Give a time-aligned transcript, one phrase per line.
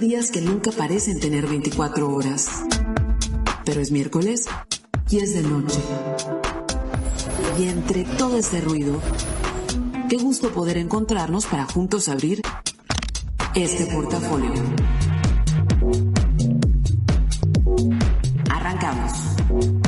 [0.00, 2.64] Días que nunca parecen tener 24 horas.
[3.64, 4.46] Pero es miércoles
[5.10, 5.78] y es de noche.
[7.58, 9.00] Y entre todo ese ruido,
[10.08, 12.40] qué gusto poder encontrarnos para juntos abrir
[13.54, 14.52] este portafolio.
[18.50, 19.81] Arrancamos.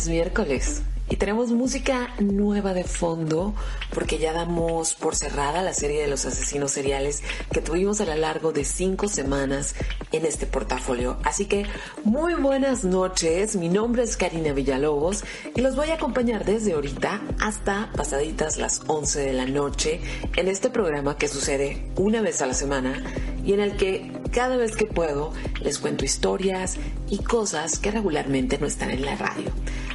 [0.00, 3.52] Es miércoles y tenemos música nueva de fondo
[3.92, 8.14] porque ya damos por cerrada la serie de los asesinos seriales que tuvimos a lo
[8.14, 9.74] largo de cinco semanas
[10.12, 11.18] en este portafolio.
[11.24, 11.66] Así que
[12.04, 17.20] muy buenas noches, mi nombre es Karina Villalobos y los voy a acompañar desde ahorita
[17.40, 20.00] hasta pasaditas las 11 de la noche
[20.36, 23.02] en este programa que sucede una vez a la semana
[23.44, 26.76] y en el que cada vez que puedo les cuento historias
[27.10, 29.50] y cosas que regularmente no están en la radio.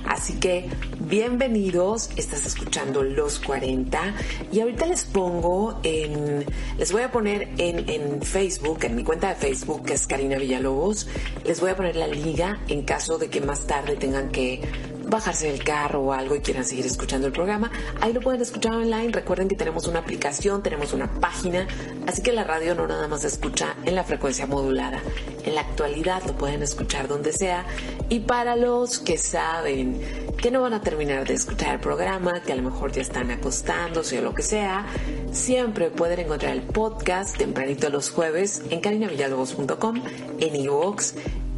[0.08, 4.14] Así que bienvenidos, estás escuchando Los 40
[4.52, 6.46] y ahorita les pongo en,
[6.78, 10.38] les voy a poner en, en Facebook, en mi cuenta de Facebook que es Karina
[10.38, 11.08] Villalobos,
[11.44, 14.62] les voy a poner la liga en caso de que más tarde tengan que
[15.08, 18.74] bajarse del carro o algo y quieran seguir escuchando el programa, ahí lo pueden escuchar
[18.74, 19.12] online.
[19.12, 21.68] Recuerden que tenemos una aplicación, tenemos una página,
[22.08, 25.02] así que la radio no nada más se escucha en la frecuencia modulada.
[25.44, 27.66] En la actualidad lo pueden escuchar donde sea.
[28.10, 30.02] Y para los que saben
[30.38, 33.32] que no van a terminar de escuchar el programa, que a lo mejor ya están
[33.32, 34.86] acostándose o lo que sea,
[35.32, 40.02] siempre pueden encontrar el podcast tempranito los jueves en carinavillalobos.com,
[40.40, 41.14] en iVoox,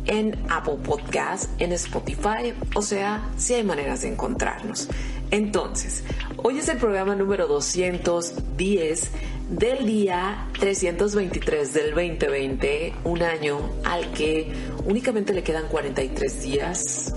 [0.07, 4.89] en Apple Podcast, en Spotify, o sea, si hay maneras de encontrarnos.
[5.31, 6.03] Entonces,
[6.37, 9.11] hoy es el programa número 210
[9.49, 14.51] del día 323 del 2020, un año al que
[14.85, 17.13] únicamente le quedan 43 días,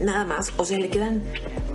[0.00, 1.22] nada más, o sea, le quedan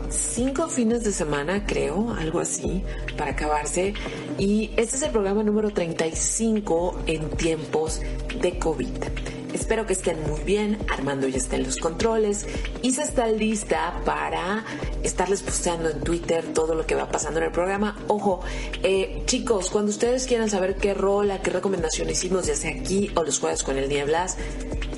[0.09, 2.83] cinco fines de semana, creo, algo así,
[3.17, 3.93] para acabarse.
[4.37, 8.01] Y este es el programa número 35 en tiempos
[8.41, 9.32] de COVID.
[9.53, 10.79] Espero que estén muy bien.
[10.91, 12.45] Armando ya está en los controles.
[12.81, 14.65] Isa está lista para
[15.03, 17.97] estarles posteando en Twitter todo lo que va pasando en el programa.
[18.07, 18.41] Ojo,
[18.81, 23.23] eh, chicos, cuando ustedes quieran saber qué rola, qué recomendación hicimos, ya sea aquí o
[23.23, 24.37] los jueves con el Nieblas,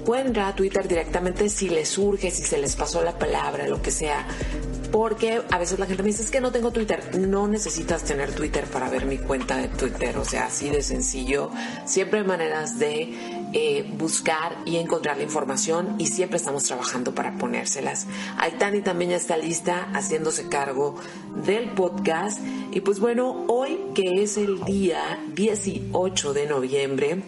[0.05, 3.81] pueden entrar a Twitter directamente si les surge, si se les pasó la palabra, lo
[3.81, 4.25] que sea.
[4.91, 7.17] Porque a veces la gente me dice, es que no tengo Twitter.
[7.17, 10.17] No necesitas tener Twitter para ver mi cuenta de Twitter.
[10.17, 11.51] O sea, así de sencillo.
[11.85, 17.37] Siempre hay maneras de eh, buscar y encontrar la información y siempre estamos trabajando para
[17.37, 18.05] ponérselas.
[18.37, 20.97] Aitani también ya está lista haciéndose cargo
[21.45, 22.41] del podcast.
[22.73, 27.23] Y pues bueno, hoy que es el día 18 de noviembre,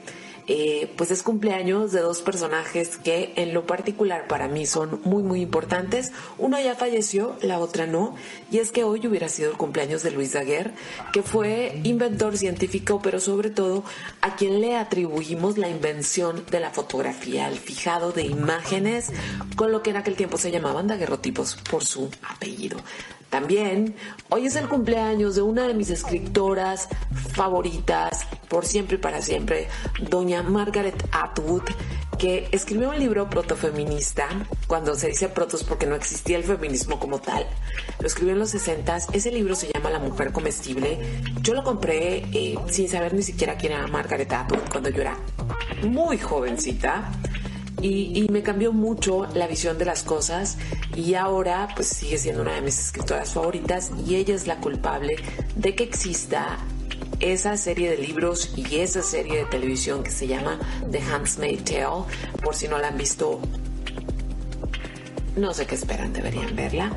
[0.47, 5.21] eh, pues es cumpleaños de dos personajes que en lo particular para mí son muy
[5.21, 6.13] muy importantes.
[6.37, 8.15] Uno ya falleció, la otra no.
[8.49, 10.73] Y es que hoy hubiera sido el cumpleaños de Luis Daguerre,
[11.11, 13.83] que fue inventor científico, pero sobre todo
[14.21, 19.11] a quien le atribuimos la invención de la fotografía, el fijado de imágenes,
[19.55, 22.77] con lo que en aquel tiempo se llamaban daguerrotipos por su apellido.
[23.29, 23.95] También,
[24.29, 26.87] hoy es el cumpleaños de una de mis escritoras
[27.33, 29.67] favoritas, por siempre y para siempre,
[30.09, 31.63] doña Margaret Atwood,
[32.17, 34.27] que escribió un libro protofeminista,
[34.65, 37.45] cuando se dice protos porque no existía el feminismo como tal.
[37.99, 40.99] Lo escribió en los 60 ese libro se llama La mujer comestible.
[41.41, 45.17] Yo lo compré eh, sin saber ni siquiera quién era Margaret Atwood cuando yo era
[45.83, 47.11] muy jovencita.
[47.81, 50.57] Y, me cambió mucho la visión de las cosas
[50.95, 55.15] y ahora pues sigue siendo una de mis escritoras favoritas y ella es la culpable
[55.55, 56.57] de que exista
[57.19, 60.59] esa serie de libros y esa serie de televisión que se llama
[60.91, 62.05] The Handmaid's Tale
[62.43, 63.39] por si no la han visto
[65.37, 66.91] no sé qué esperan, deberían verla.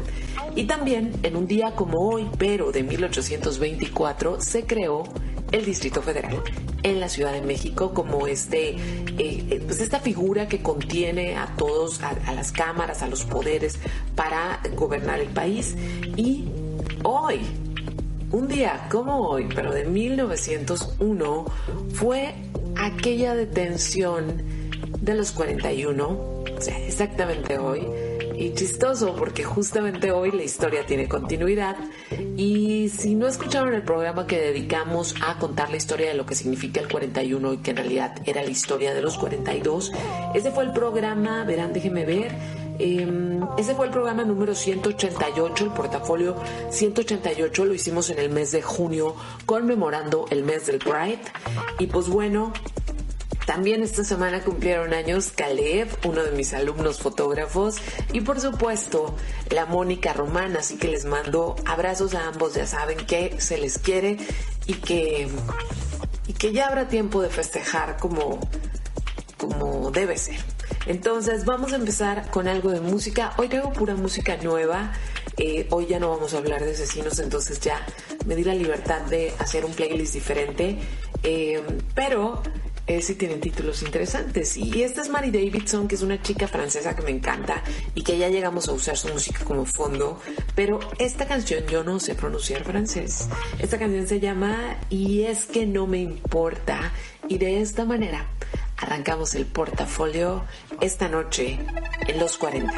[0.56, 5.04] Y también en un día como hoy, pero de 1824, se creó
[5.52, 6.42] el Distrito Federal
[6.82, 8.76] en la Ciudad de México como este,
[9.18, 13.78] eh, pues esta figura que contiene a todos, a, a las cámaras, a los poderes
[14.14, 15.76] para gobernar el país.
[16.16, 16.48] Y
[17.02, 17.40] hoy
[18.32, 21.46] Un día como hoy, pero de 1901,
[21.94, 22.32] fue
[22.76, 24.40] aquella detención
[25.00, 27.84] de los 41, o sea, exactamente hoy,
[28.40, 31.76] y chistoso porque justamente hoy la historia tiene continuidad.
[32.38, 36.34] Y si no escucharon el programa que dedicamos a contar la historia de lo que
[36.34, 39.92] significa el 41 y que en realidad era la historia de los 42,
[40.34, 42.32] ese fue el programa, verán, déjenme ver,
[42.78, 46.34] em, ese fue el programa número 188, el portafolio
[46.70, 51.20] 188 lo hicimos en el mes de junio conmemorando el mes del Pride.
[51.78, 52.54] Y pues bueno,
[53.50, 57.78] también esta semana cumplieron años Caleb, uno de mis alumnos fotógrafos,
[58.12, 59.16] y por supuesto
[59.50, 63.78] la Mónica Romana, así que les mando abrazos a ambos, ya saben que se les
[63.78, 64.18] quiere
[64.66, 65.26] y que,
[66.28, 68.38] y que ya habrá tiempo de festejar como,
[69.36, 70.38] como debe ser.
[70.86, 73.32] Entonces vamos a empezar con algo de música.
[73.36, 74.92] Hoy tengo pura música nueva.
[75.38, 77.84] Eh, hoy ya no vamos a hablar de asesinos, entonces ya
[78.26, 80.78] me di la libertad de hacer un playlist diferente.
[81.24, 81.60] Eh,
[81.96, 82.42] pero
[82.86, 84.56] eh, sí tienen títulos interesantes.
[84.56, 87.62] Y esta es Mary Davidson, que es una chica francesa que me encanta
[87.94, 90.20] y que ya llegamos a usar su música como fondo.
[90.54, 93.28] Pero esta canción yo no sé pronunciar francés.
[93.58, 96.92] Esta canción se llama Y es que no me importa.
[97.28, 98.26] Y de esta manera
[98.76, 100.44] arrancamos el portafolio
[100.80, 101.58] esta noche
[102.06, 102.72] en los 40.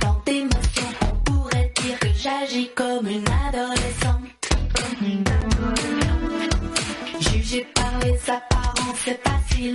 [0.00, 0.41] comme
[2.54, 4.50] une adolescente.
[7.20, 9.74] Jugé par les apparences, c'est facile.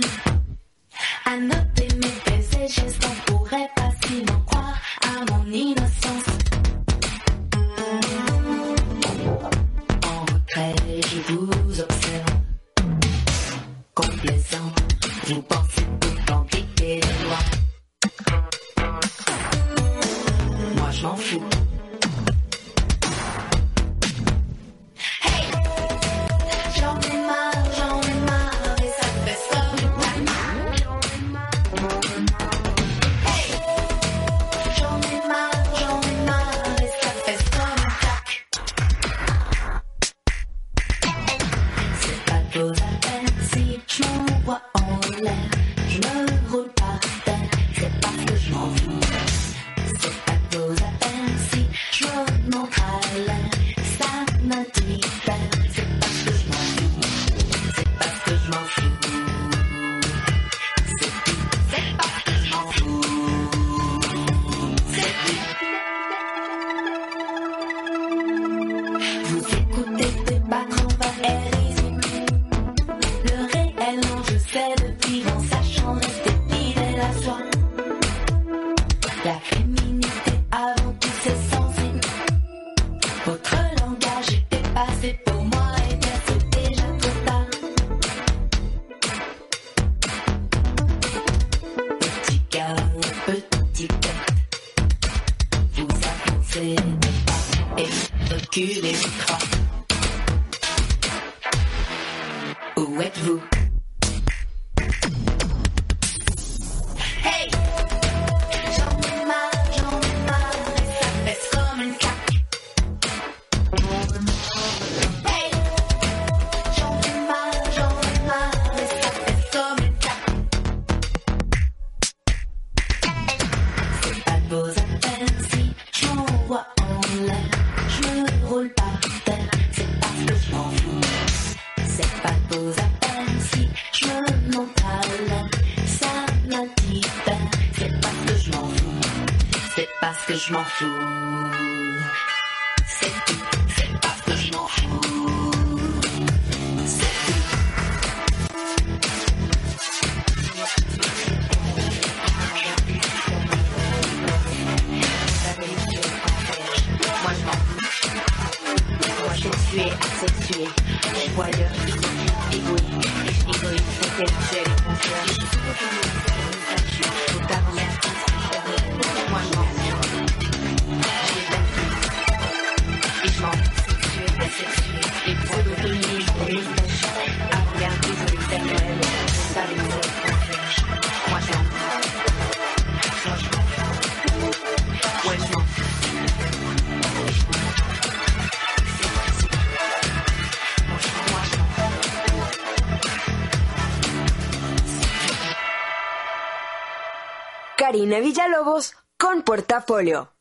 [198.08, 200.32] Karina Villalobos con Portafolio.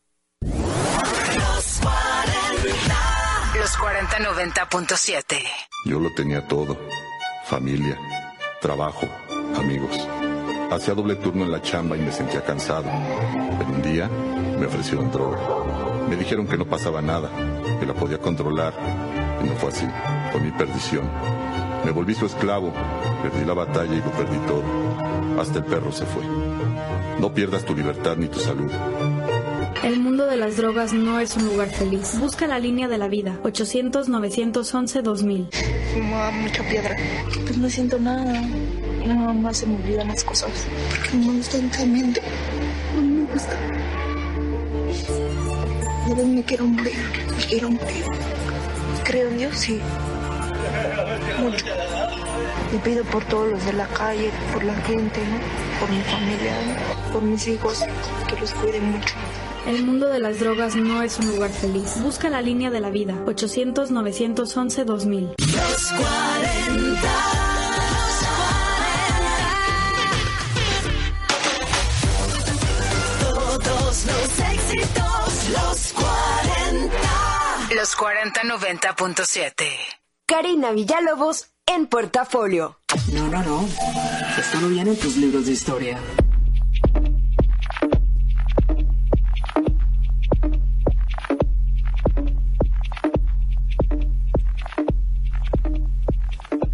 [3.60, 5.36] Los 4090.7.
[5.84, 6.78] Yo lo tenía todo.
[7.44, 8.00] Familia,
[8.62, 9.06] trabajo,
[9.58, 10.08] amigos.
[10.72, 12.90] Hacía doble turno en la chamba y me sentía cansado.
[13.58, 15.38] Pero un día me ofrecieron droga.
[16.08, 17.30] Me dijeron que no pasaba nada,
[17.82, 18.74] que la podía controlar.
[19.44, 19.86] Y no fue así.
[20.32, 21.12] Fue mi perdición.
[21.84, 22.72] Me volví su esclavo.
[23.24, 24.64] Perdí la batalla y lo perdí todo.
[25.42, 26.24] Hasta el perro se fue.
[27.20, 28.72] No pierdas tu libertad ni tu salud.
[29.84, 32.18] El mundo de las drogas no es un lugar feliz.
[32.20, 33.38] Busca la línea de la vida.
[33.44, 35.48] 800-911-2000.
[35.94, 36.96] Fumaba mucha piedra.
[37.46, 38.42] Pues no siento nada.
[39.06, 40.50] Nada más se me olvidan las cosas.
[40.90, 42.22] Porque no me gusta totalmente.
[42.96, 43.56] No me gusta.
[46.10, 46.96] Veces me quiero morir.
[47.38, 48.06] Me quiero morir.
[49.04, 49.80] Creo en Dios, sí.
[51.40, 51.66] Mucho.
[52.72, 55.40] Le pido por todos los de la calle, por la gente, ¿no?
[55.80, 56.76] por mi familia, ¿no?
[57.14, 57.84] por mis hijos,
[58.28, 59.14] que los cuiden mucho.
[59.68, 62.02] El mundo de las drogas no es un lugar feliz.
[62.02, 63.16] Busca la línea de la vida.
[63.26, 65.36] 800-911-2000.
[65.38, 67.02] Los 40.
[73.20, 76.96] Todos los éxitos, los 40.
[77.76, 80.07] Los 4090.7.
[80.30, 82.78] Karina Villalobos en Portafolio.
[83.14, 83.66] No, no, no.
[84.38, 85.98] Esto no en tus libros de historia.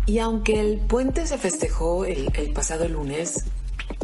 [0.08, 3.46] Y aunque el puente se festejó el, el pasado lunes,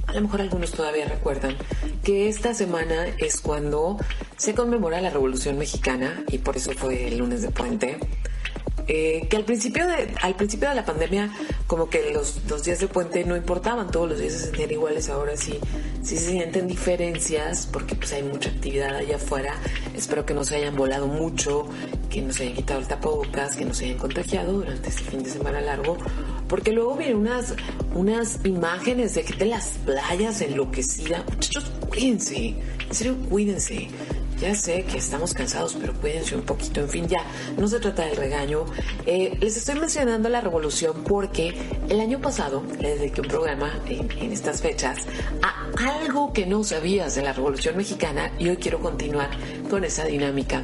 [0.05, 1.57] a lo mejor algunos todavía recuerdan
[2.03, 3.97] que esta semana es cuando
[4.37, 7.97] se conmemora la Revolución Mexicana y por eso fue el lunes de puente.
[8.91, 11.29] Eh, que al principio de al principio de la pandemia
[11.67, 15.09] como que los, los días de puente no importaban todos los días se sentían iguales
[15.09, 15.59] ahora sí
[16.01, 19.53] sí se sienten diferencias porque pues hay mucha actividad allá afuera.
[19.95, 21.67] Espero que no se hayan volado mucho
[22.09, 25.21] que no se hayan quitado el tapabocas que no se hayan contagiado durante este fin
[25.21, 25.95] de semana largo
[26.47, 27.53] porque luego vienen unas
[27.93, 32.55] unas imágenes de, de las playas enloquecidas muchachos cuídense
[32.89, 33.89] en serio cuídense
[34.39, 36.81] ya sé que estamos cansados, pero cuídense un poquito.
[36.81, 37.23] En fin, ya,
[37.57, 38.65] no se trata del regaño.
[39.05, 41.53] Eh, les estoy mencionando la revolución porque
[41.89, 45.05] el año pasado le dediqué un programa en, en estas fechas
[45.41, 49.29] a algo que no sabías de la revolución mexicana y hoy quiero continuar
[49.69, 50.63] con esa dinámica.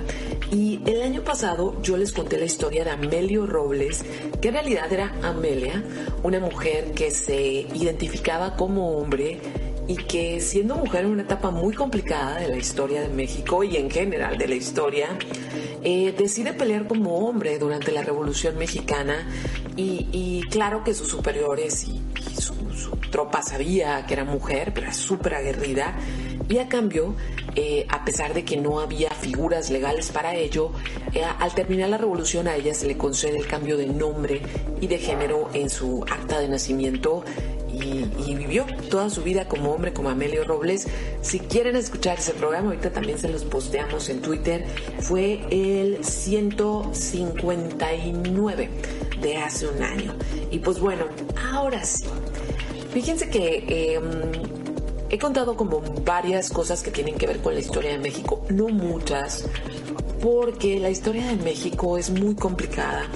[0.51, 4.03] Y el año pasado yo les conté la historia de Amelio Robles,
[4.41, 5.83] que en realidad era Amelia,
[6.23, 7.35] una mujer que se
[7.73, 9.39] identificaba como hombre
[9.87, 13.77] y que siendo mujer en una etapa muy complicada de la historia de México y
[13.77, 15.17] en general de la historia,
[15.83, 19.27] eh, decide pelear como hombre durante la Revolución Mexicana
[19.77, 22.01] y, claro que sus superiores y,
[22.41, 22.55] su,
[23.11, 25.95] tropa sabía que era mujer, pero era súper aguerrida.
[26.49, 27.15] Y a cambio,
[27.55, 30.71] eh, a pesar de que no había figuras legales para ello,
[31.13, 34.41] eh, al terminar la revolución a ella se le concede el cambio de nombre
[34.81, 37.23] y de género en su acta de nacimiento
[37.75, 40.87] y, vivió toda su vida como hombre, como Amelio Robles.
[41.21, 44.63] Si quieren escuchar ese programa, ahorita también se los posteamos en Twitter.
[44.99, 48.69] Fue el 159
[49.21, 50.13] de hace un año.
[50.51, 51.05] Y pues bueno,
[51.51, 52.05] ahora sí.
[52.91, 53.99] Fíjense que eh,
[55.09, 58.69] he contado como varias cosas que tienen que ver con la historia de México, no
[58.69, 59.45] muchas,
[60.21, 63.07] porque la historia de México es muy complicada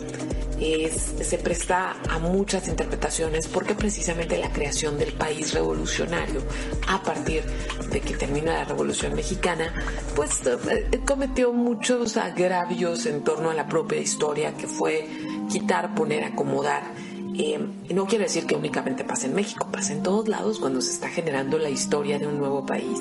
[0.59, 6.41] es, se presta a muchas interpretaciones porque precisamente la creación del país revolucionario
[6.87, 7.43] a partir
[7.91, 9.73] de que termina la revolución mexicana
[10.15, 15.07] pues eh, cometió muchos agravios en torno a la propia historia que fue
[15.49, 16.83] quitar, poner, acomodar
[17.41, 17.57] eh,
[17.93, 21.07] no quiere decir que únicamente pase en México, pasa en todos lados cuando se está
[21.07, 22.99] generando la historia de un nuevo país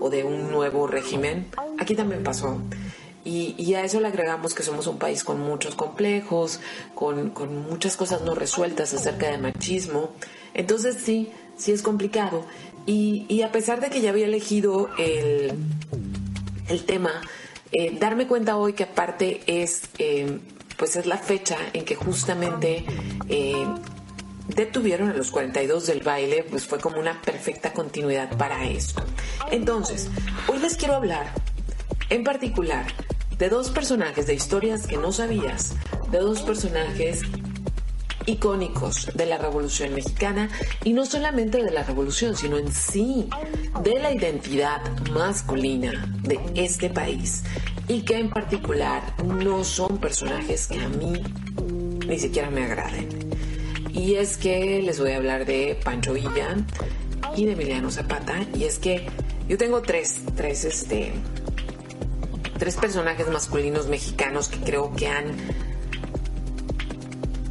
[0.00, 1.46] o de un nuevo régimen.
[1.78, 2.60] Aquí también pasó.
[3.24, 6.60] Y, a eso le agregamos que somos un país con muchos complejos,
[6.94, 7.32] con,
[7.68, 10.12] muchas cosas no resueltas acerca de machismo.
[10.54, 12.46] Entonces sí, sí es complicado.
[12.86, 15.52] Y, a pesar de que ya había elegido el,
[16.68, 17.20] el tema,
[17.70, 20.38] eh, darme cuenta hoy que aparte es, eh,
[20.78, 22.86] pues es la fecha en que justamente
[23.28, 23.66] eh,
[24.48, 29.02] detuvieron a los 42 del baile, pues fue como una perfecta continuidad para esto.
[29.50, 30.08] Entonces,
[30.46, 31.30] hoy les quiero hablar
[32.10, 32.86] en particular
[33.38, 35.74] de dos personajes de historias que no sabías,
[36.10, 37.22] de dos personajes
[38.26, 40.50] icónicos de la Revolución Mexicana
[40.84, 43.28] y no solamente de la Revolución, sino en sí
[43.82, 47.44] de la identidad masculina de este país
[47.88, 51.22] y que en particular no son personajes que a mí
[52.06, 53.08] ni siquiera me agraden.
[53.92, 56.56] Y es que les voy a hablar de Pancho Villa
[57.36, 59.06] y de Emiliano Zapata y es que
[59.48, 61.14] Yo tengo tres, tres, este,
[62.58, 65.36] tres personajes masculinos mexicanos que creo que han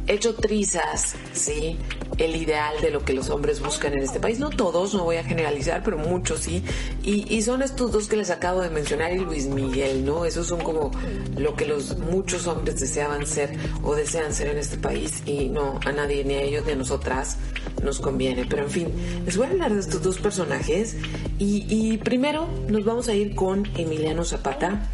[0.08, 1.78] hecho trizas, ¿sí?
[2.16, 4.38] El ideal de lo que los hombres buscan en este país.
[4.38, 6.64] No todos, no voy a generalizar, pero muchos sí.
[7.02, 10.24] Y, son estos dos que les acabo de mencionar y Luis Miguel, ¿no?
[10.24, 10.90] Esos son como
[11.36, 15.22] lo que los muchos hombres deseaban ser o desean ser en este país.
[15.26, 17.36] Y no, a nadie, ni a ellos ni a nosotras
[17.82, 18.46] nos conviene.
[18.48, 20.96] Pero en fin, les voy a hablar de estos dos personajes.
[21.38, 24.90] Y, y primero nos vamos a ir con Emiliano Zapata.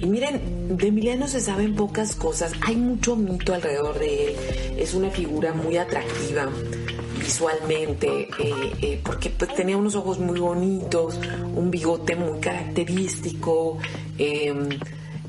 [0.00, 2.52] Y miren, de Emiliano se saben pocas cosas.
[2.66, 4.34] Hay mucho mito alrededor de él.
[4.78, 6.48] Es una figura muy atractiva
[7.18, 11.20] visualmente, eh, eh, porque pues, tenía unos ojos muy bonitos,
[11.54, 13.78] un bigote muy característico.
[14.18, 14.52] eh,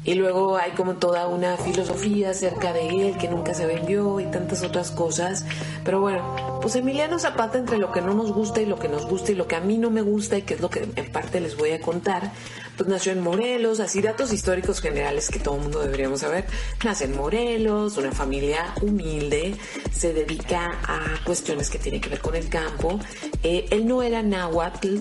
[0.05, 4.25] y luego hay como toda una filosofía acerca de él que nunca se vendió y
[4.25, 5.45] tantas otras cosas.
[5.83, 9.05] Pero bueno, pues Emiliano Zapata entre lo que no nos gusta y lo que nos
[9.05, 11.11] gusta y lo que a mí no me gusta y que es lo que en
[11.11, 12.31] parte les voy a contar,
[12.77, 16.45] pues nació en Morelos, así datos históricos generales que todo el mundo deberíamos saber.
[16.83, 19.55] Nace en Morelos, una familia humilde,
[19.91, 22.99] se dedica a cuestiones que tienen que ver con el campo.
[23.43, 24.99] Eh, él no era náhuatl,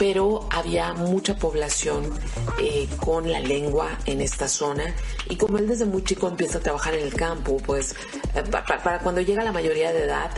[0.00, 2.10] pero había mucha población
[2.58, 4.94] eh, con la lengua en esta zona.
[5.28, 7.94] Y como él desde muy chico empieza a trabajar en el campo, pues
[8.34, 10.30] eh, pa- pa- para cuando llega a la mayoría de edad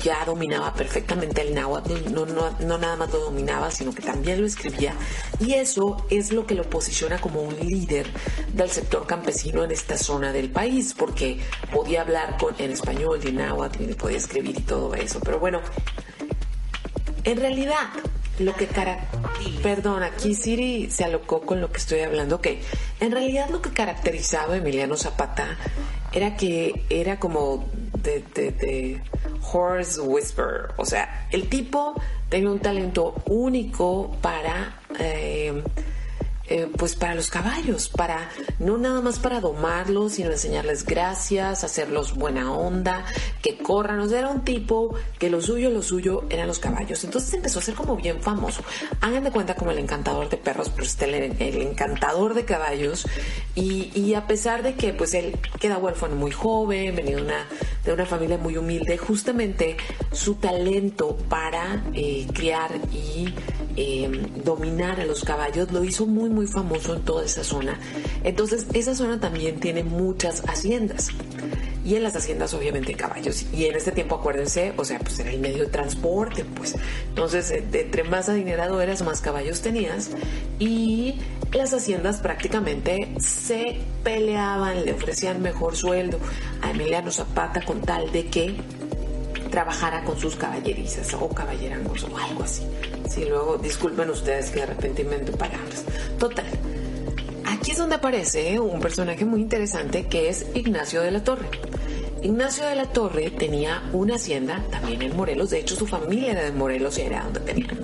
[0.00, 4.40] ya dominaba perfectamente el náhuatl, no, no, no nada más lo dominaba, sino que también
[4.40, 4.94] lo escribía.
[5.40, 8.06] Y eso es lo que lo posiciona como un líder
[8.52, 11.40] del sector campesino en esta zona del país, porque
[11.72, 15.40] podía hablar con, en español y en náhuatl y podía escribir y todo eso, pero
[15.40, 15.60] bueno,
[17.24, 17.88] en realidad,
[18.38, 19.08] lo que cara...
[19.62, 22.36] Perdón, aquí Siri se alocó con lo que estoy hablando.
[22.36, 22.48] Ok,
[23.00, 25.56] en realidad lo que caracterizaba a Emiliano Zapata
[26.12, 27.66] era que era como
[28.02, 29.02] de, de, de
[29.52, 30.72] horse whisperer.
[30.76, 31.94] O sea, el tipo
[32.28, 34.80] tenía un talento único para...
[34.98, 35.62] eh,
[36.46, 42.14] eh, pues para los caballos, para no nada más para domarlos, sino enseñarles gracias, hacerlos
[42.14, 43.04] buena onda,
[43.42, 44.00] que corran.
[44.00, 47.02] O sea, era un tipo que lo suyo, lo suyo eran los caballos.
[47.04, 48.62] Entonces empezó a ser como bien famoso.
[49.00, 53.06] Hagan de cuenta como el encantador de perros, pero el, el encantador de caballos.
[53.54, 57.48] Y, y a pesar de que pues él queda huérfano muy joven, venía de una,
[57.84, 59.76] de una familia muy humilde, justamente
[60.12, 63.32] su talento para eh, criar y
[63.76, 64.10] eh,
[64.44, 67.78] dominar a los caballos lo hizo muy muy famoso en toda esa zona.
[68.22, 71.08] Entonces esa zona también tiene muchas haciendas.
[71.84, 73.46] Y en las haciendas obviamente caballos.
[73.52, 76.76] Y en este tiempo acuérdense o sea pues era el medio de transporte pues.
[77.08, 80.10] Entonces eh, entre más adinerado eras más caballos tenías.
[80.58, 81.16] Y
[81.52, 86.18] las haciendas prácticamente se peleaban le ofrecían mejor sueldo
[86.62, 88.56] a Emiliano Zapata con tal de que
[89.54, 92.64] trabajara con sus caballerizas o caballerangos o algo así.
[93.08, 95.84] Sí, luego disculpen ustedes que de repente invento palabras.
[96.18, 96.44] Total.
[97.44, 101.46] Aquí es donde aparece un personaje muy interesante que es Ignacio de la Torre.
[102.20, 106.42] Ignacio de la Torre tenía una hacienda también en Morelos, de hecho su familia era
[106.42, 107.78] de Morelos y era donde tenían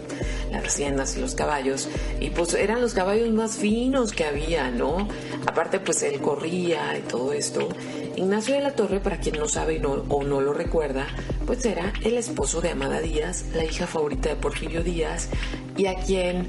[0.51, 5.07] las haciendas y los caballos, y pues eran los caballos más finos que había, ¿no?
[5.47, 7.69] Aparte pues él corría y todo esto.
[8.17, 11.07] Ignacio de la Torre, para quien no sabe no, o no lo recuerda,
[11.47, 15.29] pues era el esposo de Amada Díaz, la hija favorita de Porfirio Díaz,
[15.77, 16.49] y a quien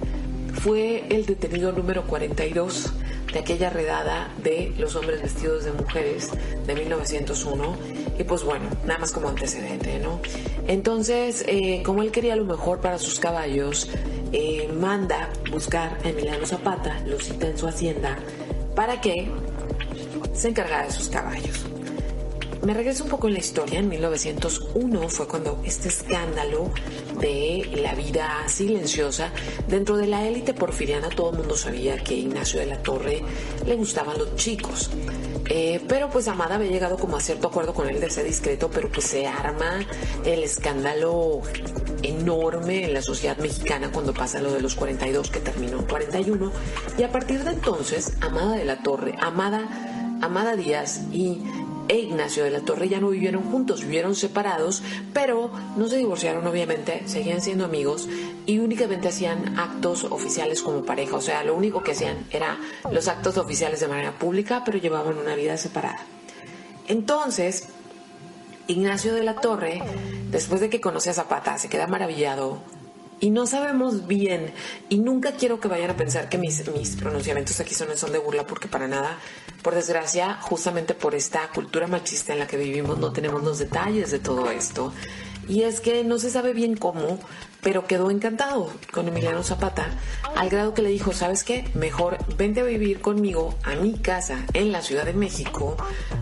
[0.53, 2.93] fue el detenido número 42
[3.31, 6.31] de aquella redada de los hombres vestidos de mujeres
[6.67, 7.77] de 1901
[8.19, 10.19] y pues bueno, nada más como antecedente, ¿no?
[10.67, 13.89] Entonces, eh, como él quería lo mejor para sus caballos,
[14.33, 18.19] eh, manda buscar a Emiliano Zapata, lo cita en su hacienda,
[18.75, 19.29] para que
[20.33, 21.65] se encargara de sus caballos.
[22.63, 23.79] Me regreso un poco en la historia.
[23.79, 26.71] En 1901 fue cuando este escándalo
[27.19, 29.31] de la vida silenciosa
[29.67, 33.23] dentro de la élite porfiriana todo el mundo sabía que Ignacio de la Torre
[33.65, 34.91] le gustaban los chicos.
[35.49, 38.69] Eh, pero pues Amada había llegado como a cierto acuerdo con él de ser discreto,
[38.71, 39.79] pero pues se arma
[40.23, 41.41] el escándalo
[42.03, 46.51] enorme en la sociedad mexicana cuando pasa lo de los 42 que terminó en 41
[46.97, 49.90] y a partir de entonces Amada de la Torre, Amada,
[50.21, 51.41] Amada Díaz y
[51.87, 54.81] e Ignacio de la Torre ya no vivieron juntos, vivieron separados,
[55.13, 58.07] pero no se divorciaron obviamente, seguían siendo amigos
[58.45, 62.57] y únicamente hacían actos oficiales como pareja, o sea, lo único que hacían era
[62.91, 65.99] los actos oficiales de manera pública, pero llevaban una vida separada.
[66.87, 67.67] Entonces,
[68.67, 69.81] Ignacio de la Torre,
[70.29, 72.59] después de que conoce a Zapata, se queda maravillado
[73.21, 74.51] y no sabemos bien
[74.89, 78.19] y nunca quiero que vayan a pensar que mis, mis pronunciamientos aquí son, son de
[78.19, 79.17] burla porque para nada,
[79.61, 84.11] por desgracia, justamente por esta cultura machista en la que vivimos no tenemos los detalles
[84.11, 84.91] de todo esto
[85.47, 87.19] Y es que no se sabe bien cómo,
[87.61, 89.85] pero quedó encantado con Emiliano Zapata,
[90.35, 91.69] al grado que le dijo, ¿sabes qué?
[91.73, 95.77] Mejor vente a vivir conmigo a mi casa en la Ciudad de México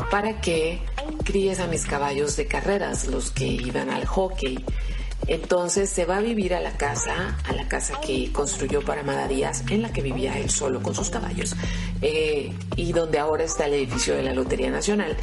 [0.09, 0.81] para que
[1.23, 4.65] críes a mis caballos de carreras, los que iban al hockey.
[5.27, 9.27] Entonces se va a vivir a la casa, a la casa que construyó para Amada
[9.27, 11.55] Díaz, en la que vivía él solo con sus caballos,
[12.01, 15.15] eh, y donde ahora está el edificio de la Lotería Nacional.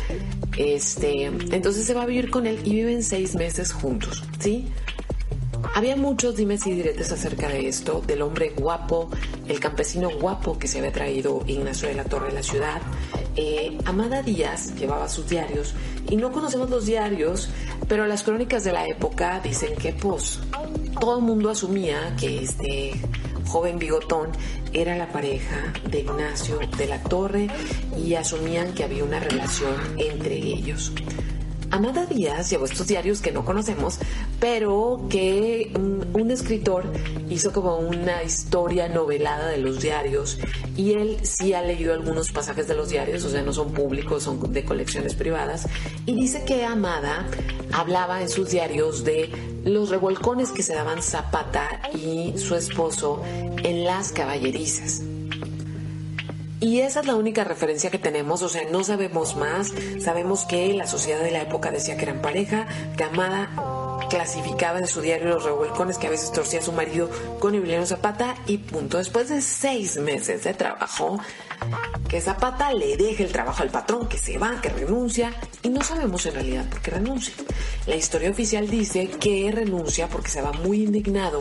[0.56, 4.68] Este, entonces se va a vivir con él y viven seis meses juntos, ¿sí?
[5.74, 9.10] Había muchos dimes y diretes acerca de esto, del hombre guapo,
[9.46, 12.80] el campesino guapo que se había traído Ignacio de la Torre a la ciudad.
[13.36, 15.74] Eh, Amada Díaz llevaba sus diarios
[16.08, 17.48] y no conocemos los diarios,
[17.88, 20.40] pero las crónicas de la época dicen que pues
[21.00, 22.92] todo el mundo asumía que este
[23.46, 24.30] joven bigotón
[24.72, 27.48] era la pareja de Ignacio de la Torre
[27.96, 30.92] y asumían que había una relación entre ellos.
[31.70, 33.98] Amada Díaz llevó estos diarios que no conocemos,
[34.40, 36.85] pero que un, un, escritor
[37.29, 40.38] hizo como una historia novelada de los diarios
[40.76, 44.22] y él sí ha leído algunos pasajes de los diarios, o sea, no son públicos,
[44.22, 45.66] son de colecciones privadas,
[46.07, 47.26] y dice que Amada
[47.72, 49.31] hablaba en sus diarios de
[49.64, 55.02] los revolcones que se daban Zapata y su esposo en las caballerizas.
[56.58, 59.72] Y esa es la única referencia que tenemos, o sea, no sabemos más.
[60.00, 62.66] Sabemos que la sociedad de la época decía que eran pareja,
[62.96, 63.50] que Amada
[64.08, 67.84] clasificaba en su diario los revuelcones que a veces torcía a su marido con Emiliano
[67.84, 68.98] Zapata y punto.
[68.98, 71.18] Después de seis meses de trabajo,
[72.08, 75.82] que Zapata le deje el trabajo al patrón, que se va, que renuncia, y no
[75.82, 77.34] sabemos en realidad por qué renuncia.
[77.86, 81.40] La historia oficial dice que renuncia porque se va muy indignado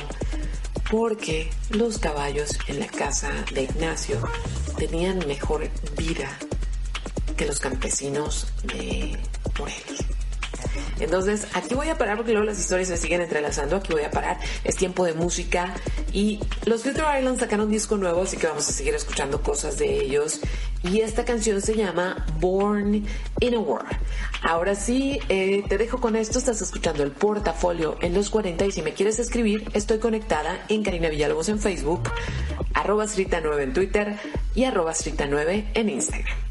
[0.91, 4.19] porque los caballos en la casa de Ignacio
[4.78, 6.30] tenían mejor vida
[7.38, 9.18] que los campesinos de
[9.60, 10.06] Morelos.
[11.00, 13.76] Entonces, aquí voy a parar porque luego las historias se siguen entrelazando.
[13.76, 14.40] Aquí voy a parar.
[14.64, 15.74] Es tiempo de música.
[16.14, 19.78] Y los Future Islands sacaron un disco nuevo, así que vamos a seguir escuchando cosas
[19.78, 20.40] de ellos.
[20.91, 23.06] Y esta canción se llama Born
[23.39, 24.00] in a War.
[24.43, 26.38] Ahora sí, eh, te dejo con esto.
[26.38, 28.65] Estás escuchando el portafolio en los 40.
[28.65, 32.10] Y si me quieres escribir, estoy conectada en Karina Villalobos en Facebook,
[32.74, 34.15] arroba 9 en Twitter
[34.54, 34.93] y arroba
[35.28, 36.45] 9 en Instagram.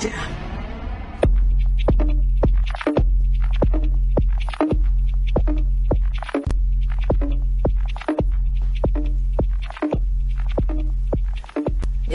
[0.00, 0.12] Ya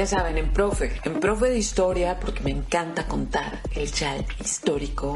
[0.07, 5.15] saben, en profe, en profe de historia, porque me encanta contar el chal histórico.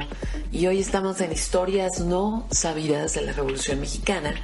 [0.51, 4.35] Y hoy estamos en historias no sabidas de la Revolución Mexicana.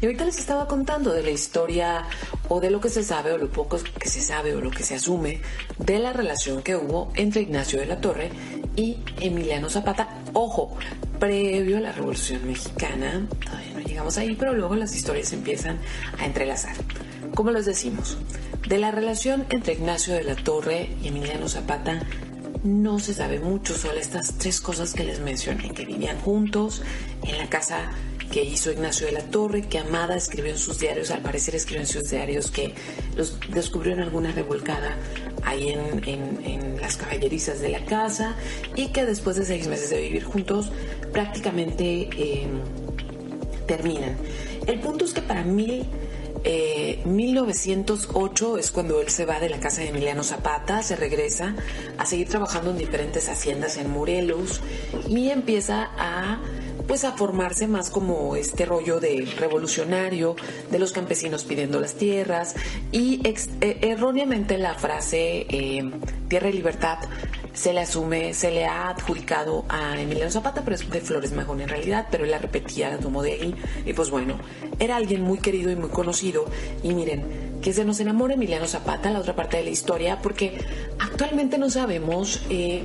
[0.00, 2.04] Y ahorita les estaba contando de la historia
[2.48, 4.82] o de lo que se sabe o lo poco que se sabe o lo que
[4.82, 5.40] se asume
[5.84, 8.30] de la relación que hubo entre Ignacio de la Torre
[8.76, 10.08] y Emiliano Zapata.
[10.32, 10.76] Ojo,
[11.18, 15.78] previo a la Revolución Mexicana, todavía no llegamos ahí, pero luego las historias empiezan
[16.18, 16.74] a entrelazar.
[17.34, 18.16] ¿Cómo les decimos?
[18.68, 22.00] De la relación entre Ignacio de la Torre y Emiliano Zapata
[22.62, 26.82] no se sabe mucho, solo estas tres cosas que les mencioné, que vivían juntos
[27.22, 27.90] en la casa
[28.32, 31.82] que hizo Ignacio de la Torre, que Amada escribió en sus diarios, al parecer escribió
[31.82, 32.74] en sus diarios que
[33.16, 34.96] los descubrió en alguna revolcada
[35.44, 38.36] ahí en, las caballerizas de la casa
[38.76, 40.70] y que después de seis meses de vivir juntos
[41.12, 42.46] prácticamente eh,
[43.66, 44.16] terminan.
[44.66, 45.88] El punto es que para mí
[46.46, 51.54] eh, 1908 es cuando él se va de la casa de Emiliano Zapata, se regresa
[51.96, 54.60] a seguir trabajando en diferentes haciendas en Morelos
[55.08, 56.42] y empieza a
[56.86, 60.36] pues a formarse más como este rollo de revolucionario
[60.70, 62.54] de los campesinos pidiendo las tierras
[62.92, 65.90] y eh, erróneamente la frase eh,
[66.28, 66.98] tierra y libertad
[67.54, 71.60] se le asume, se le ha adjudicado a Emiliano Zapata, pero es de Flores Magón
[71.60, 73.54] en realidad, pero él la repetía, la tomó de ahí,
[73.86, 74.38] y pues bueno,
[74.80, 76.46] era alguien muy querido y muy conocido,
[76.82, 80.58] y miren, que se nos enamora Emiliano Zapata, la otra parte de la historia, porque
[80.98, 82.42] actualmente no sabemos...
[82.50, 82.84] eh,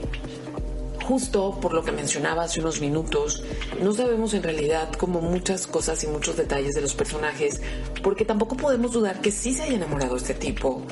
[1.10, 3.42] justo por lo que mencionaba hace unos minutos,
[3.82, 7.62] no sabemos en realidad como muchas cosas y muchos detalles de los personajes,
[8.04, 10.84] porque tampoco podemos dudar que sí se haya enamorado este tipo,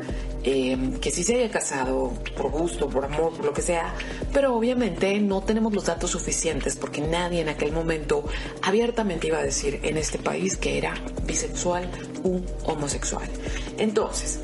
[0.44, 3.94] eh, que sí se haya casado por gusto, por amor, por lo que sea,
[4.34, 8.24] pero obviamente no tenemos los datos suficientes porque nadie en aquel momento
[8.64, 10.96] abiertamente iba a decir en este país que era
[11.28, 11.88] bisexual
[12.24, 13.30] u homosexual.
[13.78, 14.40] Entonces,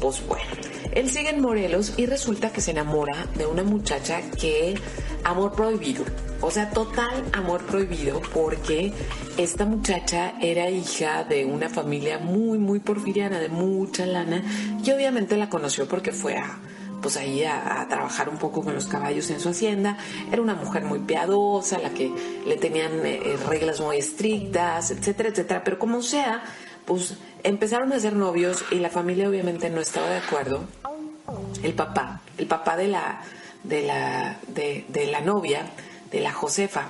[0.00, 0.50] pues bueno,
[0.92, 4.74] él sigue en Morelos y resulta que se enamora de una muchacha que
[5.24, 6.04] amor prohibido.
[6.40, 8.92] O sea, total amor prohibido porque
[9.36, 14.42] esta muchacha era hija de una familia muy, muy porfiriana, de mucha lana,
[14.84, 16.58] y obviamente la conoció porque fue a
[17.00, 19.96] pues ahí a, trabajar un poco con los caballos en su hacienda.
[20.32, 22.12] Era una mujer muy piadosa, la que
[22.44, 25.62] le tenían eh, reglas muy estrictas, etcétera, etcétera.
[25.62, 26.42] Pero como sea,
[26.84, 30.64] pues empezaron a ser novios y la familia obviamente no estaba de acuerdo.
[31.62, 33.22] El papá, el papá de la,
[33.64, 35.70] de la, de, de la novia,
[36.10, 36.88] de la Josefa,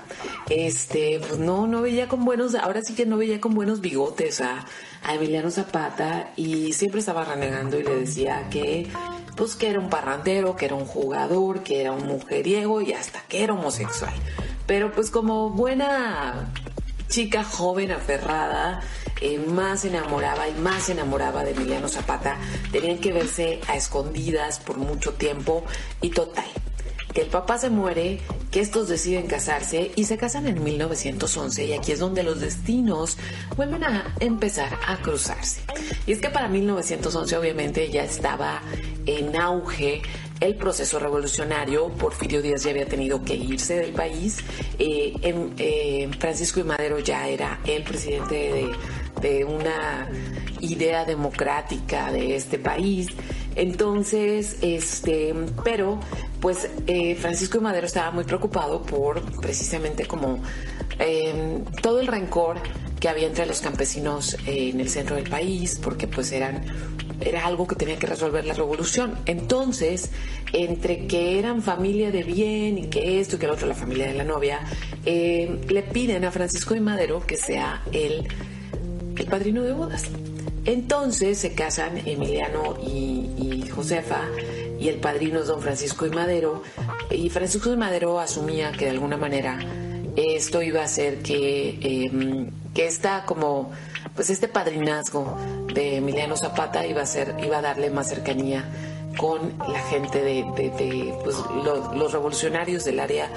[0.48, 4.40] este, pues no, no veía con buenos, ahora sí que no veía con buenos bigotes
[4.40, 4.64] a,
[5.02, 8.88] a Emiliano Zapata y siempre estaba renegando y le decía que,
[9.36, 13.20] pues que era un parrandero, que era un jugador, que era un mujeriego y hasta
[13.22, 14.14] que era homosexual.
[14.66, 16.52] Pero pues como buena
[17.08, 18.82] chica joven aferrada,
[19.48, 22.36] más enamoraba y más enamoraba de Emiliano Zapata.
[22.72, 25.64] Tenían que verse a escondidas por mucho tiempo
[26.00, 26.46] y total.
[27.12, 31.72] Que el papá se muere, que estos deciden casarse y se casan en 1911 y
[31.72, 33.16] aquí es donde los destinos
[33.56, 35.62] vuelven a empezar a cruzarse.
[36.06, 38.60] Y es que para 1911 obviamente ya estaba
[39.06, 40.02] en auge
[40.40, 41.88] el proceso revolucionario.
[41.88, 44.38] Porfirio Díaz ya había tenido que irse del país.
[44.78, 48.70] Eh, em- eh, Francisco y Madero ya era el presidente de,
[49.20, 50.08] de una
[50.60, 53.08] idea democrática de este país.
[53.54, 55.98] Entonces, este, pero
[56.40, 60.40] pues eh, Francisco y Madero estaba muy preocupado por precisamente como
[60.98, 62.58] eh, todo el rencor
[63.00, 66.64] que había entre los campesinos eh, en el centro del país, porque pues eran
[67.20, 69.18] era algo que tenía que resolver la revolución.
[69.26, 70.10] Entonces,
[70.52, 74.06] entre que eran familia de bien y que esto y que lo otro, la familia
[74.06, 74.60] de la novia,
[75.04, 78.28] eh, le piden a Francisco y Madero que sea el,
[79.18, 80.04] el padrino de bodas.
[80.64, 84.22] Entonces se casan Emiliano y, Josefa
[84.78, 86.62] y el padrino es don Francisco y Madero.
[87.10, 89.58] Y Francisco y Madero asumía que de alguna manera
[90.16, 93.70] esto iba a hacer que, eh, que esta como
[94.14, 95.36] pues este padrinazgo
[95.72, 98.64] de Emiliano Zapata iba a ser, iba a darle más cercanía
[99.16, 100.44] con la gente de,
[101.22, 103.30] pues, lo- los revolucionarios del área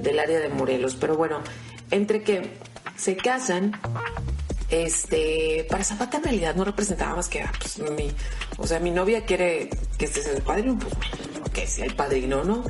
[0.00, 0.94] del área de Morelos.
[0.94, 1.40] Pero bueno,
[1.90, 2.52] entre que
[2.96, 3.72] se casan,
[4.70, 8.10] este, para Zapata en realidad no representaba más que, ah, pues, mi,
[8.58, 10.94] o sea, mi novia quiere que este sea el padrino, pues,
[11.52, 12.64] que sea el padrino, ¿no?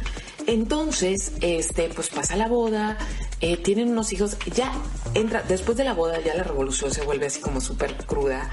[0.47, 2.97] Entonces, este, pues pasa la boda,
[3.41, 4.73] eh, tienen unos hijos, ya
[5.15, 8.51] entra, después de la boda ya la revolución se vuelve así como súper cruda.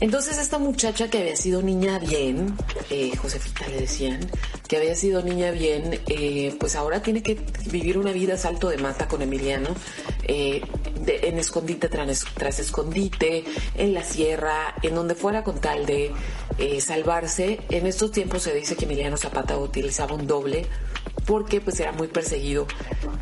[0.00, 2.56] Entonces esta muchacha que había sido niña bien,
[2.90, 4.28] eh, Josefita le decían,
[4.68, 8.78] que había sido niña bien, eh, pues ahora tiene que vivir una vida salto de
[8.78, 9.68] mata con Emiliano,
[10.24, 10.62] eh,
[11.06, 13.44] en escondite tras, tras escondite,
[13.76, 16.12] en la sierra, en donde fuera con tal de
[16.58, 17.60] eh, salvarse.
[17.68, 20.66] En estos tiempos se dice que Emiliano Zapata utilizaba un doble
[21.26, 22.66] porque pues era muy perseguido,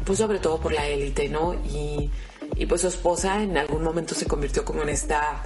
[0.04, 1.54] pues sobre todo por la élite, ¿no?
[1.54, 2.10] Y,
[2.56, 5.42] y pues su esposa en algún momento se convirtió como en esta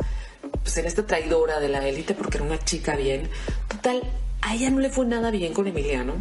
[0.67, 3.31] pues en esta traidora de la élite porque era una chica bien.
[3.69, 4.03] Total,
[4.43, 6.15] a ella no le fue nada bien con Emiliano,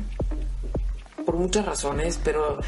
[1.25, 2.60] por muchas razones, pero,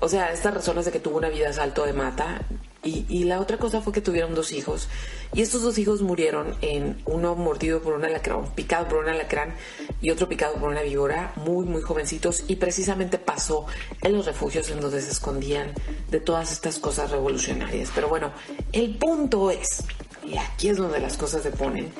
[0.00, 2.42] o sea, estas razones de que tuvo una vida salto de mata.
[2.84, 4.88] Y, la otra cosa fue que tuvieron dos hijos.
[5.32, 9.54] Y estos dos hijos murieron en uno mordido por un alacrán, picado por un alacrán
[10.00, 12.42] y otro picado por una víbora, muy, muy jovencitos.
[12.48, 13.66] Y precisamente pasó
[14.02, 15.72] en los refugios en donde se escondían
[16.10, 17.90] de todas estas cosas revolucionarias.
[17.94, 18.32] Pero bueno,
[18.72, 19.84] el punto es,
[20.24, 21.92] y aquí es donde las cosas se ponen,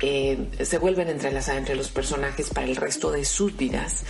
[0.00, 4.04] eh, se vuelven a entrelazar entre los personajes para el resto de sus vidas.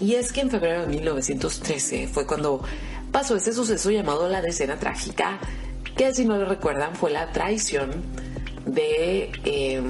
[0.00, 2.62] Y es que en febrero de 1913 fue cuando
[3.12, 5.38] pasó este suceso llamado la decena trágica,
[5.96, 7.90] que si no lo recuerdan fue la traición
[8.66, 9.30] de...
[9.44, 9.82] eh,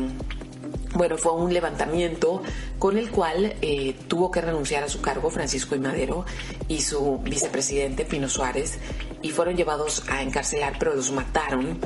[0.94, 2.42] bueno, fue un levantamiento
[2.78, 5.80] con el cual eh, tuvo que renunciar a su cargo Francisco I.
[5.80, 6.24] Madero
[6.68, 8.78] y su vicepresidente Pino Suárez
[9.20, 11.80] y fueron llevados a encarcelar, pero los mataron.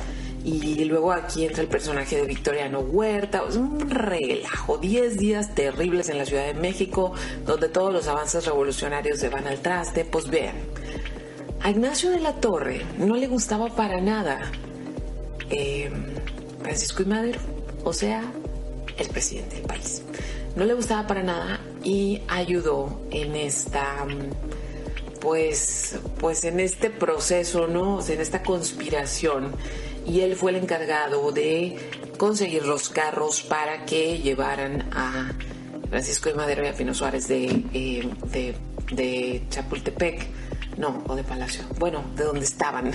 [0.51, 3.43] Y luego aquí entra el personaje de Victoriano Huerta.
[3.47, 4.79] Es un relajo.
[4.79, 7.13] 10 días terribles en la Ciudad de México,
[7.45, 10.07] donde todos los avances revolucionarios se van al traste.
[10.07, 10.57] Pues vean,
[11.61, 14.51] a Ignacio de la Torre no le gustaba para nada
[15.51, 15.91] eh,
[16.63, 17.41] Francisco y Madero,
[17.85, 18.23] o sea,
[18.97, 20.03] el presidente del país.
[20.57, 24.07] No le gustaba para nada y ayudó en esta,
[25.21, 27.97] pues, pues en este proceso, ¿no?
[27.97, 29.53] O sea, en esta conspiración.
[30.09, 31.77] Y él fue el encargado de
[32.17, 35.33] conseguir los carros para que llevaran a
[35.89, 38.55] Francisco de Madero y a Pino Suárez de, eh,
[38.91, 40.27] de, Chapultepec.
[40.79, 41.65] No, o de Palacio.
[41.79, 42.93] Bueno, de donde estaban.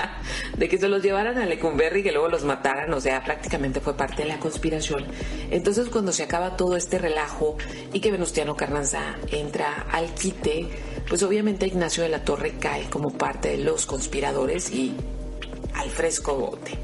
[0.58, 2.92] de que se los llevaran a Lecumberri y que luego los mataran.
[2.92, 5.06] O sea, prácticamente fue parte de la conspiración.
[5.50, 7.56] Entonces, cuando se acaba todo este relajo
[7.94, 10.68] y que Venustiano Carranza entra al quite,
[11.08, 14.94] pues obviamente Ignacio de la Torre cae como parte de los conspiradores y
[15.74, 16.78] al fresco bote.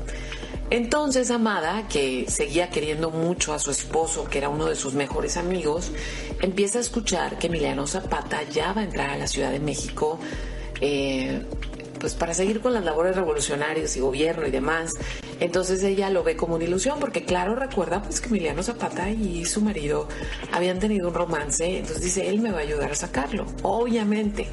[0.71, 5.39] Entonces Amada, que seguía queriendo mucho a su esposo, que era uno de sus mejores
[5.39, 5.93] amigos,
[6.43, 10.19] empieza a escuchar que Emiliano Zapata ya va a entrar a la Ciudad de México,
[10.83, 11.43] eh,
[11.99, 14.93] pues para seguir con las labores revolucionarias y gobierno y demás.
[15.41, 19.47] Entonces ella lo ve como una ilusión, porque claro, recuerda pues que Emiliano Zapata y
[19.47, 20.07] su marido
[20.53, 24.49] habían tenido un romance, entonces dice, él me va a ayudar a sacarlo, obviamente.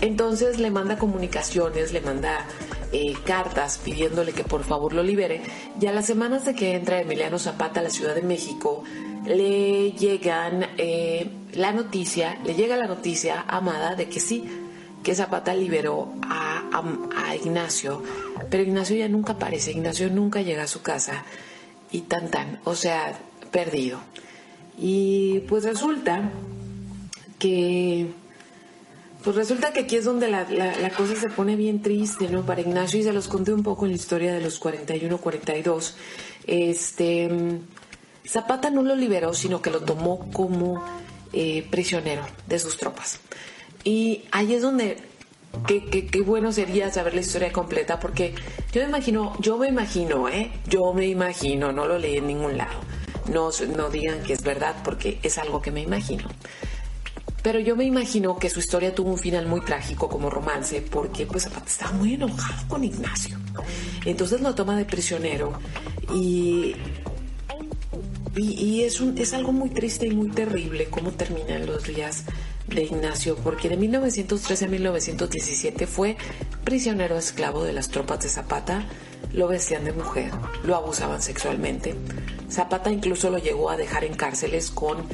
[0.00, 2.46] Entonces le manda comunicaciones, le manda
[2.92, 5.42] eh, cartas pidiéndole que por favor lo libere.
[5.80, 8.82] Y a las semanas de que entra Emiliano Zapata a la Ciudad de México,
[9.26, 14.44] le llegan eh, la noticia, le llega la noticia amada de que sí,
[15.02, 18.02] que Zapata liberó a, a- a Ignacio,
[18.50, 21.24] pero Ignacio ya nunca aparece, Ignacio nunca llega a su casa
[21.90, 23.18] y tan tan, o sea,
[23.50, 24.00] perdido.
[24.78, 26.30] Y pues resulta
[27.38, 28.08] que
[29.28, 32.46] pues resulta que aquí es donde la, la- cosa se pone bien triste, ¿no?
[32.46, 35.92] Para Ignacio, y se los conté un poco en la historia de los 41-42.
[36.46, 37.28] Este,
[38.26, 40.82] Zapata no lo liberó, sino que lo tomó como
[41.34, 43.20] eh, prisionero de sus tropas.
[43.84, 44.96] Y ahí es donde,
[45.66, 48.34] qué, qué- qué bueno sería saber la historia completa, porque
[48.72, 50.50] yo me imagino, yo me imagino, ¿eh?
[50.70, 52.80] Yo me imagino, no lo leí en ningún lado.
[53.30, 56.26] No, no digan que es verdad, porque es algo que me imagino.
[57.42, 61.26] Pero yo me imagino que su historia tuvo un final muy trágico como romance porque
[61.26, 63.38] pues Zapata estaba muy enojado con Ignacio.
[64.04, 65.52] Entonces lo toma de prisionero
[66.14, 66.74] y,
[68.36, 72.24] y, es, un, es algo muy triste y muy terrible cómo terminan los días
[72.66, 76.16] de Ignacio porque de 1913 a 1917 fue
[76.64, 78.84] prisionero esclavo de las tropas de Zapata,
[79.32, 80.30] lo vestían de mujer,
[80.64, 81.94] lo abusaban sexualmente.
[82.50, 85.06] Zapata incluso lo llegó a dejar en cárceles con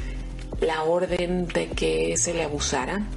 [0.61, 3.07] la orden de que se le abusara.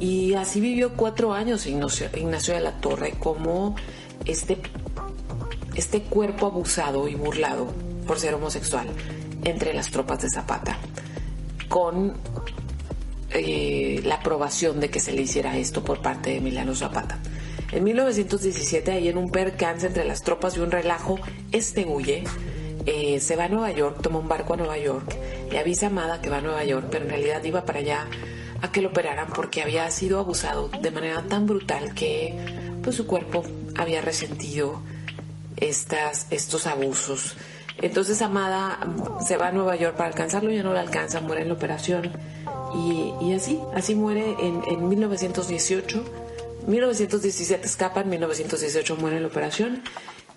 [0.00, 3.76] Y así vivió cuatro años Ignacio, Ignacio de la Torre como
[4.24, 4.58] este,
[5.74, 7.68] este cuerpo abusado y burlado
[8.06, 8.88] por ser homosexual
[9.44, 10.78] entre las tropas de Zapata,
[11.68, 12.14] con
[13.30, 17.18] eh, la aprobación de que se le hiciera esto por parte de Emiliano Zapata.
[17.72, 21.18] En 1917, ahí en un percance entre las tropas y un relajo,
[21.50, 22.24] este huye,
[22.86, 25.16] eh, se va a Nueva York, toma un barco a Nueva York,
[25.50, 28.06] le avisa a Amada que va a Nueva York, pero en realidad iba para allá
[28.60, 32.34] a que lo operaran porque había sido abusado de manera tan brutal que
[32.82, 33.44] pues su cuerpo
[33.76, 34.80] había resentido
[35.56, 37.36] estas, estos abusos.
[37.80, 38.78] Entonces Amada
[39.26, 42.12] se va a Nueva York para alcanzarlo, ya no lo alcanza, muere en la operación.
[42.74, 46.04] Y, y así, así muere en, en 1918.
[46.66, 49.82] 1917 escapa, en 1918 muere en la operación.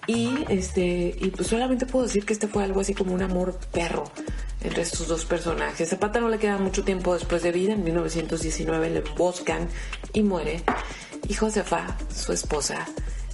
[0.07, 3.59] Y este, y pues solamente puedo decir que este fue algo así como un amor
[3.71, 4.05] perro
[4.61, 5.89] entre estos dos personajes.
[5.89, 9.67] Zapata no le queda mucho tiempo después de vida, en 1919 le emboscan
[10.13, 10.63] y muere.
[11.27, 12.87] Y Josefa, su esposa,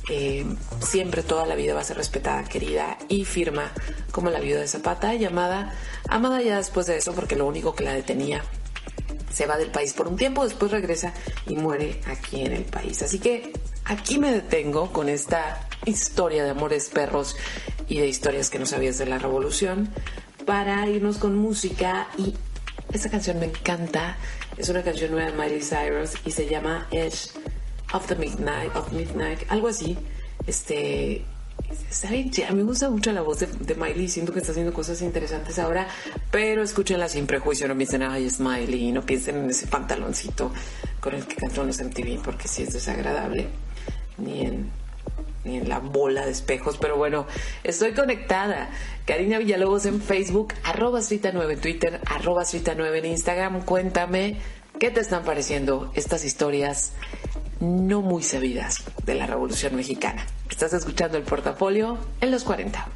[0.09, 0.45] eh,
[0.81, 3.71] siempre toda la vida va a ser respetada, querida y firma
[4.11, 5.73] como la viuda de Zapata, llamada
[6.09, 8.43] amada ya después de eso, porque lo único que la detenía
[9.31, 11.13] se va del país por un tiempo, después regresa
[11.47, 13.01] y muere aquí en el país.
[13.01, 13.53] Así que
[13.85, 17.35] aquí me detengo con esta historia de amores perros
[17.87, 19.89] y de historias que no sabías de la revolución
[20.45, 22.33] para irnos con música y
[22.93, 24.17] esta canción me encanta.
[24.57, 27.31] Es una canción nueva de Miley Cyrus y se llama Edge
[27.93, 29.97] of the Midnight, of Midnight, algo así.
[30.45, 31.25] Este,
[32.29, 32.51] chida.
[32.51, 35.87] me gusta mucho la voz de, de Miley, siento que está haciendo cosas interesantes ahora,
[36.31, 40.51] pero escúchenla sin prejuicio, no piensen, ay, es Miley, no piensen en ese pantaloncito
[40.99, 43.47] con el que cantó en los MTV, porque sí es desagradable,
[44.17, 44.83] ni en
[45.43, 47.25] ni en la bola de espejos, pero bueno,
[47.63, 48.69] estoy conectada.
[49.05, 52.43] Karina Villalobos en Facebook, arroba 9 en Twitter, arroba
[52.75, 53.65] 9 en Instagram.
[53.65, 54.37] Cuéntame
[54.79, 56.93] qué te están pareciendo estas historias
[57.59, 60.25] no muy sabidas de la Revolución Mexicana.
[60.49, 62.87] Estás escuchando el portafolio en los 40.